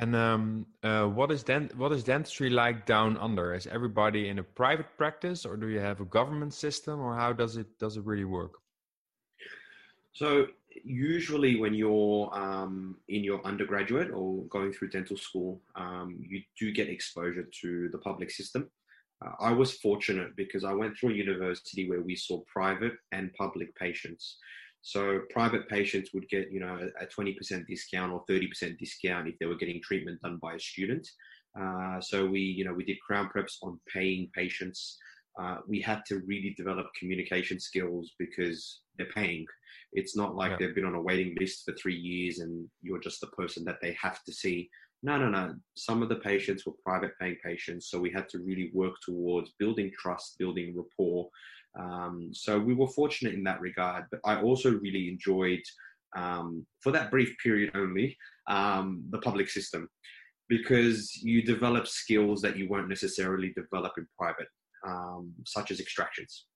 [0.00, 3.52] And um, uh, what is dent what is dentistry like down under?
[3.52, 7.32] Is everybody in a private practice, or do you have a government system, or how
[7.32, 8.52] does it does it really work?
[10.12, 10.46] So
[10.84, 16.70] usually, when you're um, in your undergraduate or going through dental school, um, you do
[16.70, 18.70] get exposure to the public system.
[19.24, 23.34] Uh, I was fortunate because I went through a university where we saw private and
[23.34, 24.38] public patients.
[24.88, 29.44] So private patients would get, you know, a 20% discount or 30% discount if they
[29.44, 31.06] were getting treatment done by a student.
[31.60, 34.96] Uh, so we, you know, we did crown preps on paying patients.
[35.38, 39.44] Uh, we had to really develop communication skills because they're paying.
[39.92, 40.56] It's not like yeah.
[40.58, 43.82] they've been on a waiting list for three years and you're just the person that
[43.82, 44.70] they have to see.
[45.02, 45.54] No, no, no.
[45.76, 47.90] Some of the patients were private paying patients.
[47.90, 51.28] So we had to really work towards building trust, building rapport,
[51.78, 54.04] um, so we were fortunate in that regard.
[54.10, 55.62] But I also really enjoyed,
[56.16, 58.16] um, for that brief period only,
[58.48, 59.88] um, the public system
[60.48, 64.48] because you develop skills that you won't necessarily develop in private,
[64.86, 66.46] um, such as extractions.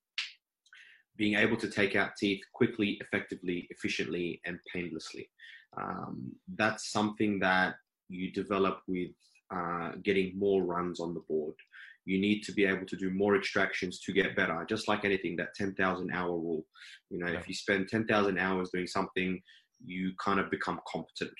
[1.17, 5.29] Being able to take out teeth quickly, effectively, efficiently, and painlessly.
[5.77, 7.75] Um, that's something that
[8.09, 9.11] you develop with
[9.55, 11.55] uh, getting more runs on the board
[12.05, 15.37] you need to be able to do more extractions to get better just like anything
[15.37, 16.65] that 10,000 hour rule
[17.11, 17.39] you know yeah.
[17.39, 19.41] if you spend 10,000 hours doing something
[19.85, 21.33] you kind of become competent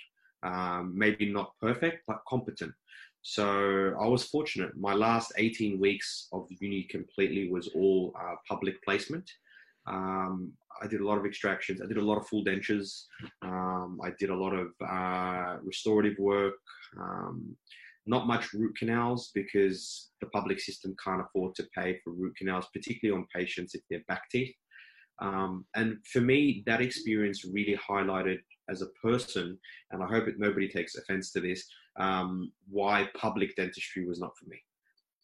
[0.45, 2.73] um, maybe not perfect but competent
[3.23, 4.77] so I was fortunate.
[4.77, 9.31] My last 18 weeks of uni completely was all uh, public placement.
[9.87, 11.81] Um, I did a lot of extractions.
[11.81, 13.05] I did a lot of full dentures.
[13.43, 16.55] Um, I did a lot of uh, restorative work.
[17.01, 17.57] Um,
[18.07, 22.67] not much root canals because the public system can't afford to pay for root canals,
[22.73, 24.55] particularly on patients if they're back teeth.
[25.21, 28.39] Um, and for me, that experience really highlighted
[28.69, 29.59] as a person,
[29.91, 31.65] and I hope that nobody takes offense to this,
[31.99, 34.59] um, why public dentistry was not for me.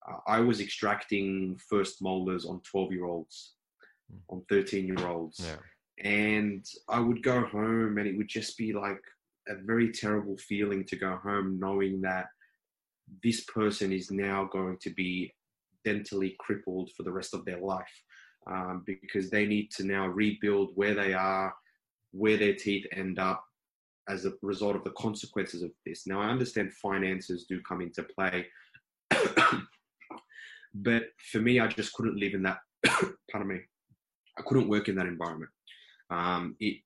[0.08, 3.54] Uh, I was extracting first molars on 12 year olds,
[4.10, 4.18] hmm.
[4.28, 5.40] on 13 year olds.
[5.44, 5.56] Yeah.
[6.10, 9.00] And I would go home and it would just be like
[9.48, 12.26] a very terrible feeling to go home knowing that
[13.22, 15.32] this person is now going to be
[15.86, 18.02] dentally crippled for the rest of their life
[18.50, 21.54] um, because they need to now rebuild where they are,
[22.12, 23.44] where their teeth end up
[24.08, 26.06] as a result of the consequences of this.
[26.06, 28.46] Now, I understand finances do come into play,
[30.74, 32.58] but for me, I just couldn't live in that.
[33.30, 33.60] pardon me.
[34.38, 35.50] I couldn't work in that environment.
[36.10, 36.78] Um, it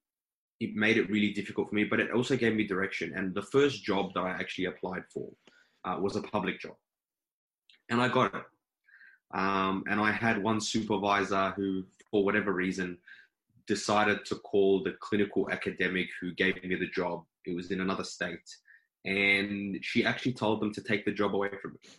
[0.58, 3.12] it made it really difficult for me, but it also gave me direction.
[3.16, 5.28] And the first job that I actually applied for
[5.84, 6.76] uh, was a public job,
[7.88, 8.44] and I got it.
[9.34, 12.98] Um, and I had one supervisor who, for whatever reason,
[13.66, 17.24] decided to call the clinical academic who gave me the job.
[17.46, 18.48] It was in another state,
[19.04, 21.90] and she actually told them to take the job away from me.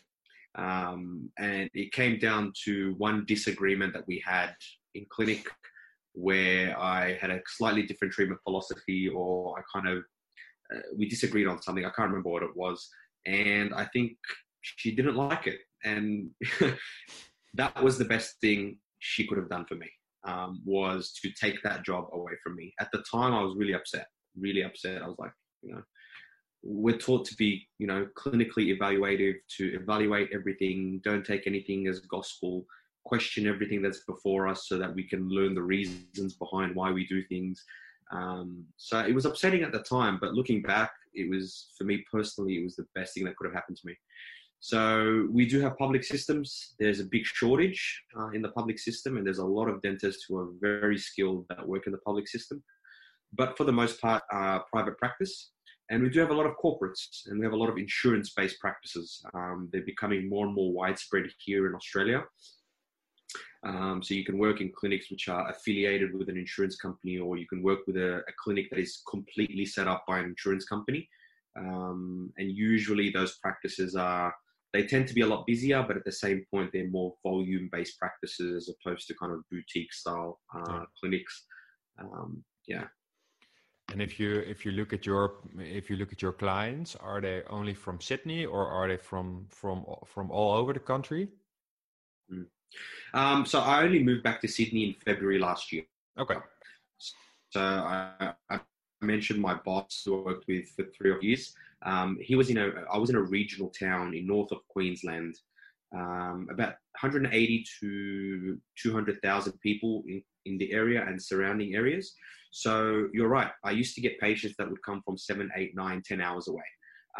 [0.56, 4.56] Um, and it came down to one disagreement that we had
[4.94, 5.48] in clinic
[6.14, 10.04] where I had a slightly different treatment philosophy, or I kind of
[10.74, 11.86] uh, we disagreed on something.
[11.86, 12.90] I can't remember what it was,
[13.26, 14.14] and I think
[14.62, 16.30] she didn't like it, and
[17.54, 19.90] that was the best thing she could have done for me.
[20.26, 22.74] Um, was to take that job away from me.
[22.80, 24.08] At the time, I was really upset,
[24.40, 25.02] really upset.
[25.02, 25.82] I was like, you know,
[26.64, 32.00] we're taught to be, you know, clinically evaluative, to evaluate everything, don't take anything as
[32.00, 32.66] gospel,
[33.04, 37.06] question everything that's before us so that we can learn the reasons behind why we
[37.08, 37.62] do things.
[38.12, 42.04] Um, so it was upsetting at the time, but looking back, it was, for me
[42.12, 43.96] personally, it was the best thing that could have happened to me.
[44.60, 46.74] So we do have public systems.
[46.80, 50.26] There's a big shortage uh, in the public system, and there's a lot of dentists
[50.28, 52.64] who are very skilled that work in the public system.
[53.34, 55.52] But for the most part, uh, private practice.
[55.90, 58.58] And we do have a lot of corporates, and we have a lot of insurance-based
[58.60, 59.22] practices.
[59.34, 62.24] Um, they're becoming more and more widespread here in Australia.
[63.66, 67.38] Um, so you can work in clinics which are affiliated with an insurance company, or
[67.38, 70.66] you can work with a, a clinic that is completely set up by an insurance
[70.66, 71.08] company.
[71.58, 74.34] Um, and usually those practices are
[74.74, 77.70] they tend to be a lot busier, but at the same point, they're more volume
[77.72, 80.80] based practices as opposed to kind of boutique style uh, yeah.
[81.00, 81.46] clinics.
[82.00, 82.86] Um, yeah.
[83.92, 87.22] And if you if you look at your if you look at your clients, are
[87.22, 91.28] they only from Sydney or are they from from from all over the country?
[93.14, 95.84] Um, so I only moved back to Sydney in February last year.
[96.20, 96.36] Okay.
[97.52, 98.60] So I, I
[99.02, 101.54] mentioned my boss who I worked with for three years.
[101.86, 105.36] Um, he was in a, I was in a regional town in north of Queensland,
[105.94, 112.16] um, about 180 to 200,000 people in, in the area and surrounding areas.
[112.52, 113.52] So you're right.
[113.64, 116.64] I used to get patients that would come from seven, eight, nine, ten hours away.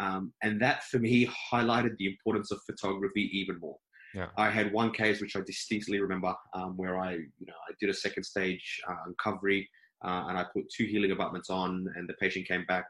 [0.00, 3.76] Um, and that for me highlighted the importance of photography even more.
[4.14, 4.28] Yeah.
[4.36, 7.90] I had one case which I distinctly remember um, where I, you know, I did
[7.90, 9.68] a second stage uh, recovery
[10.04, 12.84] uh, and I put two healing abutments on, and the patient came back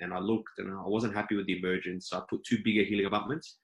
[0.00, 2.08] and I looked and I wasn't happy with the emergence.
[2.08, 3.58] So I put two bigger healing abutments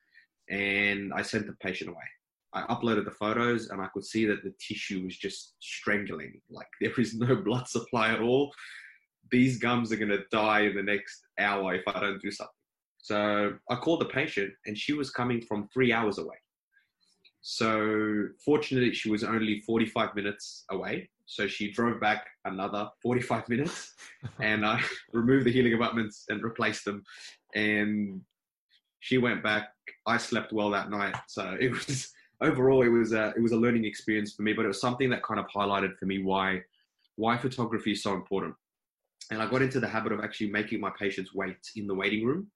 [0.50, 2.04] and I sent the patient away.
[2.52, 6.40] I uploaded the photos and I could see that the tissue was just strangling.
[6.50, 8.52] Like there is no blood supply at all.
[9.30, 12.52] These gums are going to die in the next hour if I don't do something.
[12.98, 16.36] So I called the patient and she was coming from three hours away.
[17.48, 21.08] So fortunately, she was only 45 minutes away.
[21.26, 23.94] So she drove back another 45 minutes
[24.40, 24.82] and I uh,
[25.12, 27.04] removed the healing abutments and replaced them.
[27.54, 28.20] And
[28.98, 29.68] she went back.
[30.08, 31.14] I slept well that night.
[31.28, 34.64] So it was overall, it was a, it was a learning experience for me, but
[34.64, 36.62] it was something that kind of highlighted for me why,
[37.14, 38.56] why photography is so important.
[39.30, 42.26] And I got into the habit of actually making my patients wait in the waiting
[42.26, 42.48] room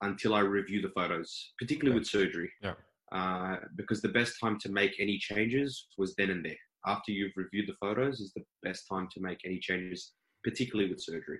[0.00, 2.50] until I review the photos, particularly with surgery.
[2.62, 2.72] Yeah.
[3.12, 6.56] Uh, because the best time to make any changes was then and there
[6.86, 11.00] after you've reviewed the photos is the best time to make any changes, particularly with
[11.00, 11.38] surgery.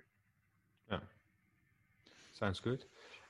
[0.90, 0.98] Yeah,
[2.32, 2.84] sounds good.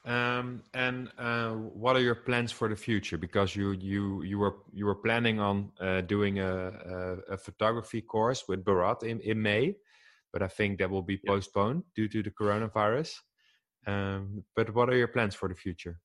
[0.07, 3.19] Um, and uh, what are your plans for the future?
[3.19, 6.69] Because you you you were you were planning on uh, doing a,
[7.29, 9.77] a, a, photography course with Bharat in, in May,
[10.33, 13.13] but I think that will be postponed due to the coronavirus.
[13.87, 16.01] Um, but what are your plans for the future?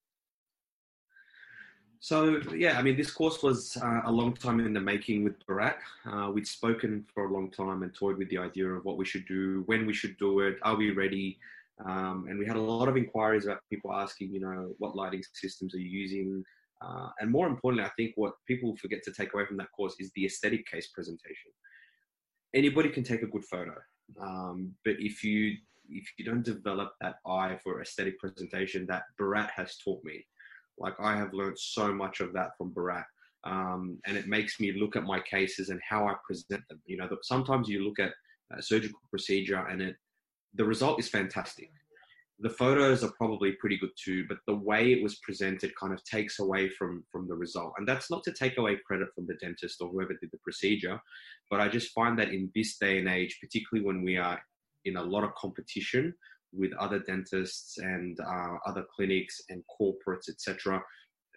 [2.06, 5.44] So yeah, I mean, this course was uh, a long time in the making with
[5.48, 5.78] Bharat.
[6.06, 9.06] Uh, we'd spoken for a long time and toyed with the idea of what we
[9.06, 11.40] should do, when we should do it, are we ready?
[11.84, 15.24] Um, and we had a lot of inquiries about people asking, you know, what lighting
[15.34, 16.44] systems are you using?
[16.80, 19.96] Uh, and more importantly, I think what people forget to take away from that course
[20.00, 21.52] is the aesthetic case presentation.
[22.54, 23.74] Anybody can take a good photo,
[24.22, 25.58] um, but if you
[25.90, 30.24] if you don't develop that eye for aesthetic presentation that Bharat has taught me,
[30.78, 33.06] like I have learned so much of that from Bharat.
[33.44, 36.82] Um, and it makes me look at my cases and how I present them.
[36.86, 38.14] You know, sometimes you look at
[38.52, 39.96] a surgical procedure and it,
[40.56, 41.70] the result is fantastic.
[42.40, 46.04] The photos are probably pretty good too, but the way it was presented kind of
[46.04, 47.74] takes away from from the result.
[47.78, 51.00] And that's not to take away credit from the dentist or whoever did the procedure,
[51.50, 54.42] but I just find that in this day and age, particularly when we are
[54.84, 56.14] in a lot of competition,
[56.54, 60.82] with other dentists and uh, other clinics and corporates, etc.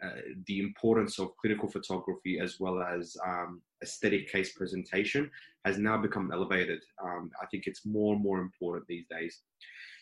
[0.02, 0.10] Uh,
[0.46, 5.28] the importance of clinical photography as well as um, aesthetic case presentation
[5.64, 6.80] has now become elevated.
[7.02, 9.40] Um, I think it's more and more important these days.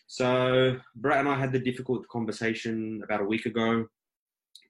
[0.05, 3.87] So, Bharat and I had the difficult conversation about a week ago.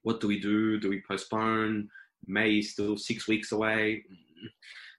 [0.02, 0.80] What do we do?
[0.80, 1.88] Do we postpone?
[2.26, 4.04] May is still six weeks away.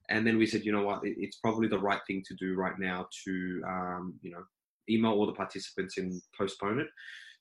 [0.09, 2.77] And then we said, you know what, it's probably the right thing to do right
[2.79, 4.43] now to, um, you know,
[4.89, 6.87] email all the participants and postpone it.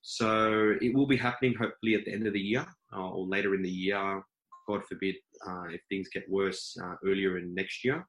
[0.02, 3.54] So it will be happening hopefully at the end of the year uh, or later
[3.54, 4.22] in the year.
[4.68, 8.06] God forbid uh, if things get worse uh, earlier in next year.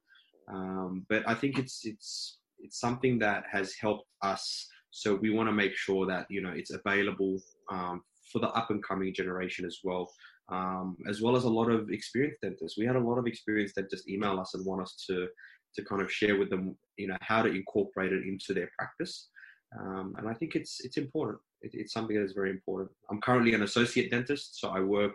[0.52, 4.68] Um, but I think it's it's it's something that has helped us.
[4.90, 8.70] So we want to make sure that you know it's available um, for the up
[8.70, 10.12] and coming generation as well.
[10.50, 12.76] Um, as well as a lot of experienced dentists.
[12.76, 15.28] We had a lot of experience that just email us and want us to
[15.74, 19.28] to kind of share with them, you know, how to incorporate it into their practice.
[19.78, 21.38] Um, and I think it's it's important.
[21.62, 22.90] It, it's something that is very important.
[23.10, 25.14] I'm currently an associate dentist, so I work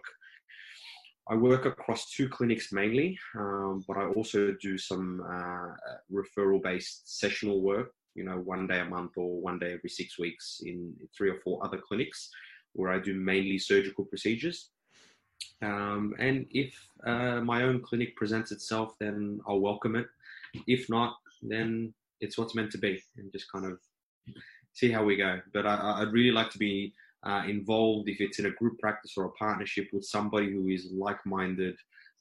[1.28, 5.74] I work across two clinics mainly, um, but I also do some uh,
[6.14, 7.92] referral-based sessional work.
[8.14, 11.40] You know, one day a month or one day every six weeks in three or
[11.44, 12.30] four other clinics,
[12.74, 14.70] where I do mainly surgical procedures.
[15.62, 16.74] Um, and if
[17.06, 20.08] uh, my own clinic presents itself, then I'll welcome it
[20.68, 23.80] if not, then it's what's meant to be, and just kind of
[24.74, 25.40] see how we go.
[25.54, 26.94] But I, would really like to be
[27.26, 30.92] uh, involved if it's in a group practice or a partnership with somebody who is
[30.92, 31.76] like-minded,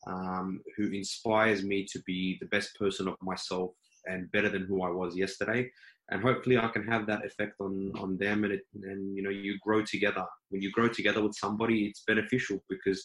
[0.06, 3.72] um, who inspires me to be the best person of myself
[4.06, 5.70] and better than who I was yesterday.
[6.10, 9.30] And hopefully, I can have that effect on on them, and it, and you know,
[9.30, 10.26] you grow together.
[10.50, 13.02] When you grow together with somebody, it's beneficial because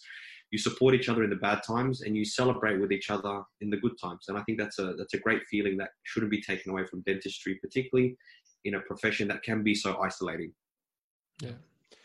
[0.52, 3.70] you support each other in the bad times and you celebrate with each other in
[3.70, 4.26] the good times.
[4.28, 7.02] And I think that's a that's a great feeling that shouldn't be taken away from
[7.02, 8.18] dentistry, particularly
[8.66, 10.54] in a profession that can be so isolating.
[11.42, 11.52] Yeah.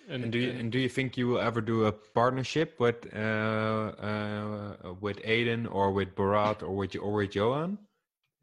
[0.09, 3.09] And, and do you and do you think you will ever do a partnership with
[3.15, 7.79] uh, uh, with Aiden or with Bharat or with or with Johan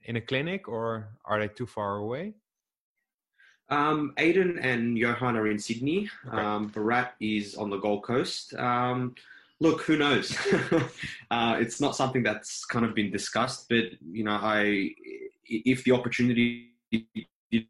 [0.06, 2.34] in a clinic, or are they too far away?
[3.70, 6.10] Um, Aiden and Johan are in Sydney.
[6.28, 6.38] Okay.
[6.38, 8.56] Um, Bharat is on the Gold Coast.
[8.56, 9.14] Um,
[9.62, 10.36] look, who knows?
[11.32, 14.90] uh, it's not something that's kind of been discussed, but you know, I
[15.46, 17.66] if the opportunity it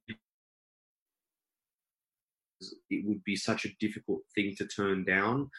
[3.06, 5.50] would be such a difficult thing to turn down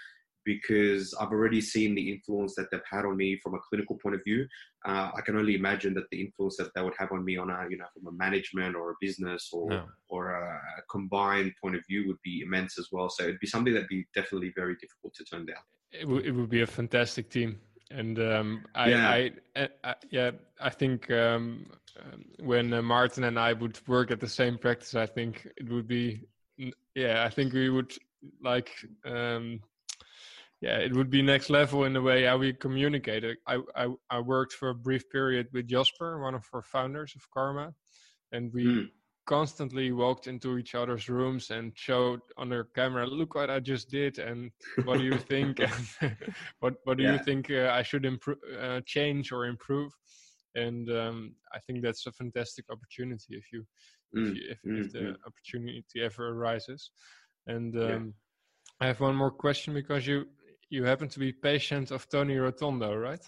[0.44, 4.16] because I've already seen the influence that they've had on me from a clinical point
[4.16, 4.46] of view.
[4.84, 7.50] Uh, I can only imagine that the influence that they would have on me on
[7.50, 9.84] a, you know, from a management or a business or no.
[10.08, 10.60] or a,
[10.90, 13.08] combined point of view would be immense as well.
[13.08, 15.62] So it'd be something that'd be definitely very difficult to turn down.
[15.92, 17.58] It, w- it would be a fantastic team.
[17.90, 19.28] And um, I, yeah.
[19.56, 20.30] I, I, yeah,
[20.60, 21.66] I think um,
[22.00, 25.68] um, when uh, Martin and I would work at the same practice, I think it
[25.70, 26.22] would be,
[26.94, 27.92] yeah, I think we would
[28.42, 28.70] like
[29.04, 29.60] um,
[30.62, 33.24] yeah, it would be next level in the way how we communicate.
[33.48, 37.28] I, I, I worked for a brief period with Jasper, one of our founders of
[37.32, 37.74] Karma,
[38.30, 38.90] and we mm.
[39.26, 43.88] Constantly walked into each other's rooms and showed on their camera, "Look what I just
[43.90, 44.50] did," and
[44.84, 45.58] what do you think?
[46.60, 47.12] what what do yeah.
[47.12, 49.92] you think uh, I should improve, uh, change or improve?
[50.54, 53.64] And um, I think that's a fantastic opportunity if you,
[54.14, 54.30] mm.
[54.30, 54.84] if, you, if, mm.
[54.84, 55.12] if, the hmm.
[55.26, 56.90] opportunity ever arises.
[57.46, 57.98] And um, yeah.
[58.80, 60.26] I have one more question because you
[60.68, 63.24] you happen to be patient of Tony Rotondo, right?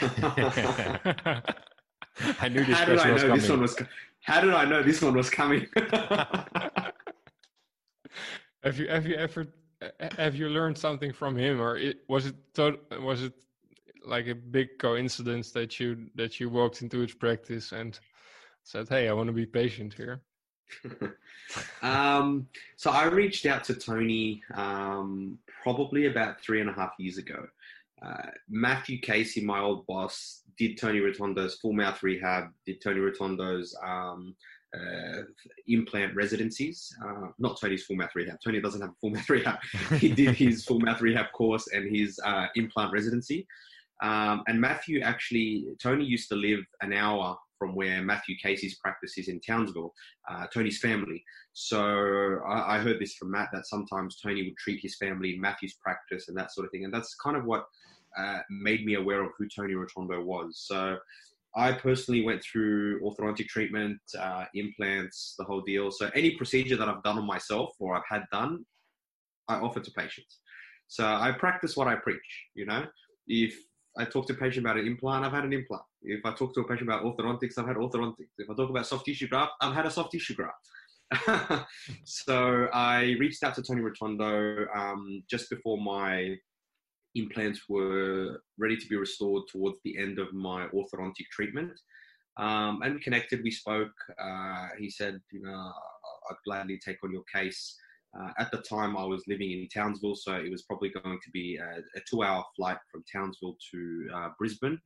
[2.40, 3.76] I knew this, How did I know this one was.
[4.20, 5.66] How did I know this one was coming?
[8.62, 9.46] have you have you ever
[10.18, 12.34] have you learned something from him, or it, was it
[13.00, 13.32] was it
[14.06, 17.98] like a big coincidence that you that you walked into his practice and
[18.62, 20.22] said, "Hey, I want to be patient here"?
[21.82, 22.46] um,
[22.76, 27.46] so I reached out to Tony um, probably about three and a half years ago.
[28.02, 33.76] Uh, Matthew Casey, my old boss, did Tony Rotondo's full mouth rehab, did Tony Rotondo's
[33.84, 34.34] um,
[34.74, 35.22] uh,
[35.68, 36.94] implant residencies.
[37.04, 38.38] Uh, not Tony's full mouth rehab.
[38.42, 39.58] Tony doesn't have a full mouth rehab.
[39.98, 43.46] he did his full mouth rehab course and his uh, implant residency.
[44.02, 49.16] Um, and Matthew actually, Tony used to live an hour from where Matthew Casey's practice
[49.16, 49.94] is in Townsville,
[50.28, 51.22] uh, Tony's family.
[51.52, 55.40] So I, I, heard this from Matt that sometimes Tony would treat his family in
[55.40, 56.84] Matthew's practice and that sort of thing.
[56.84, 57.66] And that's kind of what
[58.16, 60.64] uh, made me aware of who Tony Rotondo was.
[60.66, 60.98] So
[61.56, 65.90] I personally went through orthodontic treatment, uh, implants, the whole deal.
[65.90, 68.64] So any procedure that I've done on myself or I've had done,
[69.48, 70.40] I offer to patients.
[70.88, 72.46] So I practice what I preach.
[72.54, 72.86] You know,
[73.28, 73.56] if
[73.96, 75.82] I talk to a patient about an implant, I've had an implant.
[76.02, 78.34] If I talk to a patient about orthodontics, I've had orthodontics.
[78.38, 81.66] If I talk about soft tissue graft, I've had a soft tissue graft.
[82.04, 86.36] so I reached out to Tony Rotondo um, just before my
[87.14, 91.72] implants were ready to be restored towards the end of my orthodontic treatment.
[92.36, 93.94] Um, and we connected, we spoke.
[94.20, 95.72] Uh, he said, you know,
[96.30, 97.76] I'd gladly take on your case.
[98.18, 101.30] Uh, at the time, I was living in Townsville, so it was probably going to
[101.32, 104.78] be a, a two hour flight from Townsville to uh, Brisbane.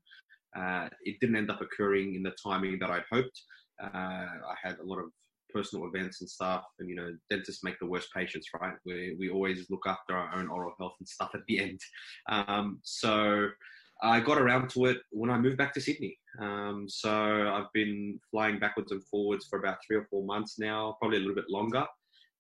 [0.57, 3.43] Uh, it didn't end up occurring in the timing that I'd hoped.
[3.83, 5.11] Uh, I had a lot of
[5.53, 6.65] personal events and stuff.
[6.79, 8.75] And you know, dentists make the worst patients, right?
[8.85, 11.81] We we always look after our own oral health and stuff at the end.
[12.29, 13.49] Um, so
[14.03, 16.19] I got around to it when I moved back to Sydney.
[16.41, 20.97] Um, so I've been flying backwards and forwards for about three or four months now,
[21.01, 21.85] probably a little bit longer.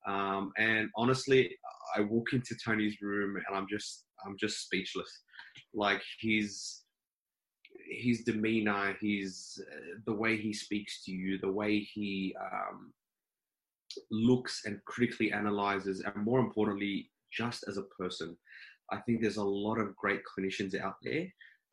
[0.06, 1.56] Um, and honestly,
[1.96, 5.22] I walk into Tony's room and I'm just I'm just speechless.
[5.74, 6.82] Like his
[7.90, 12.92] his demeanor, his uh, the way he speaks to you, the way he um,
[14.11, 18.36] looks and critically analyzes, and more importantly, just as a person.
[18.91, 21.26] I think there's a lot of great clinicians out there,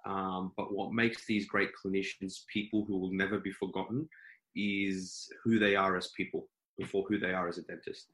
[0.05, 4.07] um, but what makes these great clinicians people who will never be forgotten
[4.55, 6.47] is who they are as people
[6.77, 8.07] before who they are as a dentist.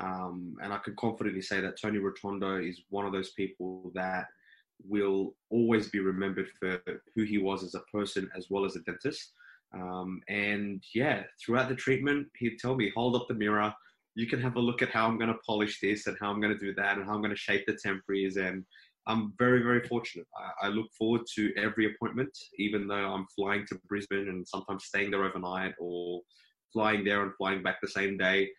[0.00, 4.26] Um, and I can confidently say that Tony Rotondo is one of those people that
[4.88, 6.80] will always be remembered for
[7.14, 9.32] who he was as a person as well as a dentist.
[9.74, 13.72] Um, and yeah, throughout the treatment, he'd tell me, hold up the mirror.
[14.14, 16.40] You can have a look at how I'm going to polish this and how I'm
[16.40, 18.36] going to do that and how I'm going to shape the temporaries.
[18.36, 18.64] And
[19.06, 20.26] I'm very, very fortunate.
[20.36, 24.84] I, I, look forward to every appointment, even though I'm flying to Brisbane and sometimes
[24.84, 26.22] staying there overnight or
[26.72, 28.50] flying there and flying back the same day.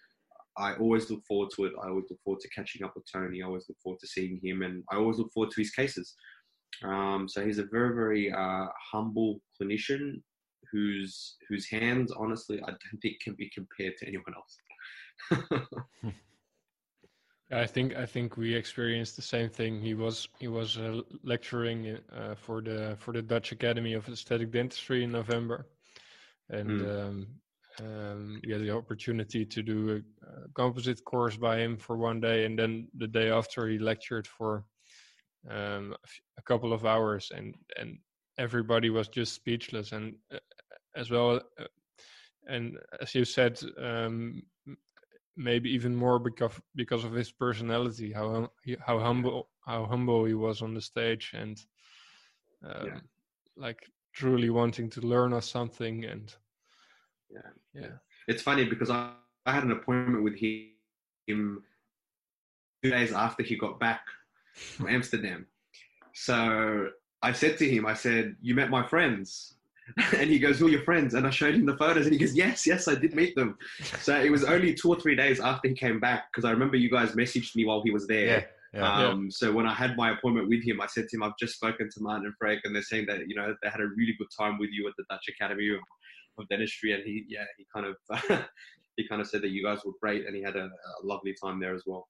[0.58, 1.74] I always look forward to it.
[1.84, 3.42] I always look forward to catching up with Tony.
[3.42, 6.16] I always look forward to seeing him, and I always look forward to his cases.
[6.84, 10.22] Um, so he's a very, very uh, humble clinician
[10.76, 14.54] whose whose hands, honestly, I don't think can be compared to anyone else.
[17.52, 19.80] I think I think we experienced the same thing.
[19.80, 24.52] He was he was uh, lecturing uh, for the for the Dutch Academy of Aesthetic
[24.52, 25.68] Dentistry in November,
[26.50, 27.08] and mm.
[27.08, 27.28] um,
[27.80, 32.20] um, we had the opportunity to do a, a, composite course by him for one
[32.20, 34.66] day, and then the day after he lectured for
[35.50, 35.96] um,
[36.38, 38.00] a, couple of hours, and and
[38.40, 40.40] everybody was just speechless, and uh,
[40.96, 41.66] as well, uh,
[42.48, 44.44] and as you said, um,
[45.36, 50.62] maybe even more because because of his personality, how how humble how humble he was
[50.62, 51.62] on the stage, and
[52.64, 53.00] um, yeah.
[53.58, 53.80] like
[54.14, 56.34] truly wanting to learn us something and
[57.30, 57.82] yeah.
[57.82, 57.88] Yeah.
[58.28, 59.12] It's funny because I,
[59.46, 61.64] I had an appointment with him
[62.84, 64.02] two days after he got back
[64.56, 65.46] from Amsterdam.
[66.14, 66.90] So
[67.22, 69.55] I said to him, I said, You met my friends.
[70.18, 71.14] And he goes, Who are your friends?
[71.14, 73.58] And I showed him the photos and he goes, Yes, yes, I did meet them.
[74.02, 76.78] So it was only two or three days after he came back because I remember
[76.78, 78.26] you guys messaged me while he was there.
[78.26, 78.44] Yeah.
[78.74, 79.30] Yeah, um, yeah.
[79.30, 81.90] So when I had my appointment with him, I said to him, "I've just spoken
[81.90, 84.28] to Martin and Frank, and they're saying that you know they had a really good
[84.38, 85.80] time with you at the Dutch Academy of
[86.38, 87.96] of dentistry, and he yeah he kind of
[88.98, 91.34] he kind of said that you guys were great, and he had a, a lovely
[91.42, 92.10] time there as well.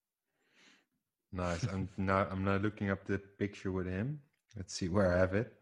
[1.31, 1.65] Nice.
[1.65, 4.19] I'm now I'm now looking up the picture with him.
[4.55, 5.53] Let's see where I have it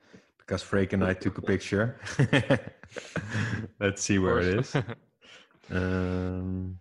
[0.46, 2.00] because Freek and I took a picture.
[3.80, 4.76] Let's see where it is.
[5.72, 6.80] Um,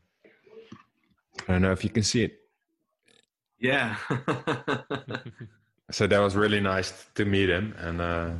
[1.48, 2.38] I don't know if you can see it.
[3.58, 3.96] Yeah.
[5.90, 8.32] so that was really nice to meet him and uh,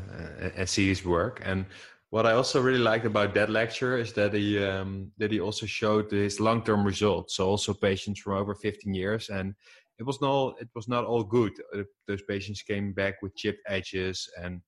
[0.57, 1.41] and see his work.
[1.45, 1.67] And
[2.11, 5.67] what I also really liked about that lecture is that he um, that he also
[5.67, 7.37] showed his long term results.
[7.37, 9.55] So also patients from over 15 years, and
[9.99, 11.53] it was not it was not all good.
[11.75, 14.61] Uh, those patients came back with chipped edges and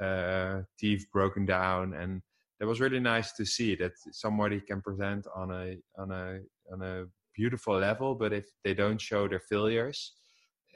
[0.00, 2.22] uh, teeth broken down, and
[2.60, 6.38] that was really nice to see that somebody can present on a on a
[6.72, 10.14] on a beautiful level, but if they don't show their failures,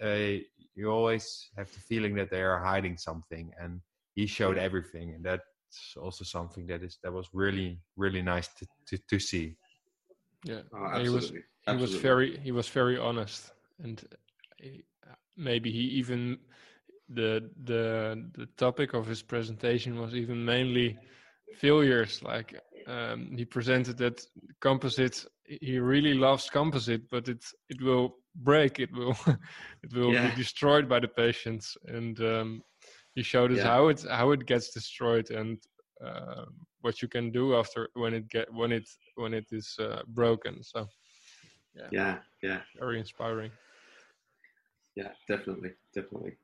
[0.02, 0.36] uh,
[0.74, 3.50] you always have the feeling that they are hiding something.
[3.58, 3.80] And
[4.14, 8.66] he showed everything, and that's also something that is that was really really nice to
[8.88, 9.56] to, to see.
[10.44, 11.42] Yeah, Oh, he was absolutely.
[11.66, 13.52] he was very he was very honest,
[13.82, 14.02] and
[14.58, 14.84] he,
[15.36, 16.38] maybe he even
[17.14, 20.98] the the the topic of his presentation was even mainly
[21.61, 22.22] failures.
[22.22, 22.54] Like
[22.86, 24.24] um, he presented that
[24.61, 29.16] composite, he really loves composite, but it it will break, it will
[29.82, 30.22] it will Yeah.
[30.22, 32.62] be destroyed by the patients, and um,
[33.14, 33.68] he showed us Yeah.
[33.68, 35.58] how it how it gets destroyed and.
[36.04, 36.46] Uh,
[36.80, 40.62] what you can do after when it get when it when it is uh, broken
[40.62, 40.86] so
[41.90, 43.50] Yeah, yeah, very inspiring.
[44.96, 46.36] yeah, definitely, definitely.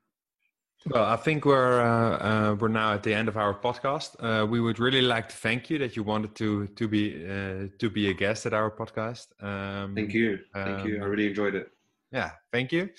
[0.89, 4.15] Well, I think we're uh, uh, we're now at the end of our podcast.
[4.21, 7.69] Uh, we would really like to thank you that you wanted to to be uh,
[7.79, 9.27] to be a guest at our podcast.
[9.43, 11.01] Um, Thank you, thank you.
[11.01, 11.71] I um, really enjoyed it.
[12.13, 12.91] Yeah, thank you.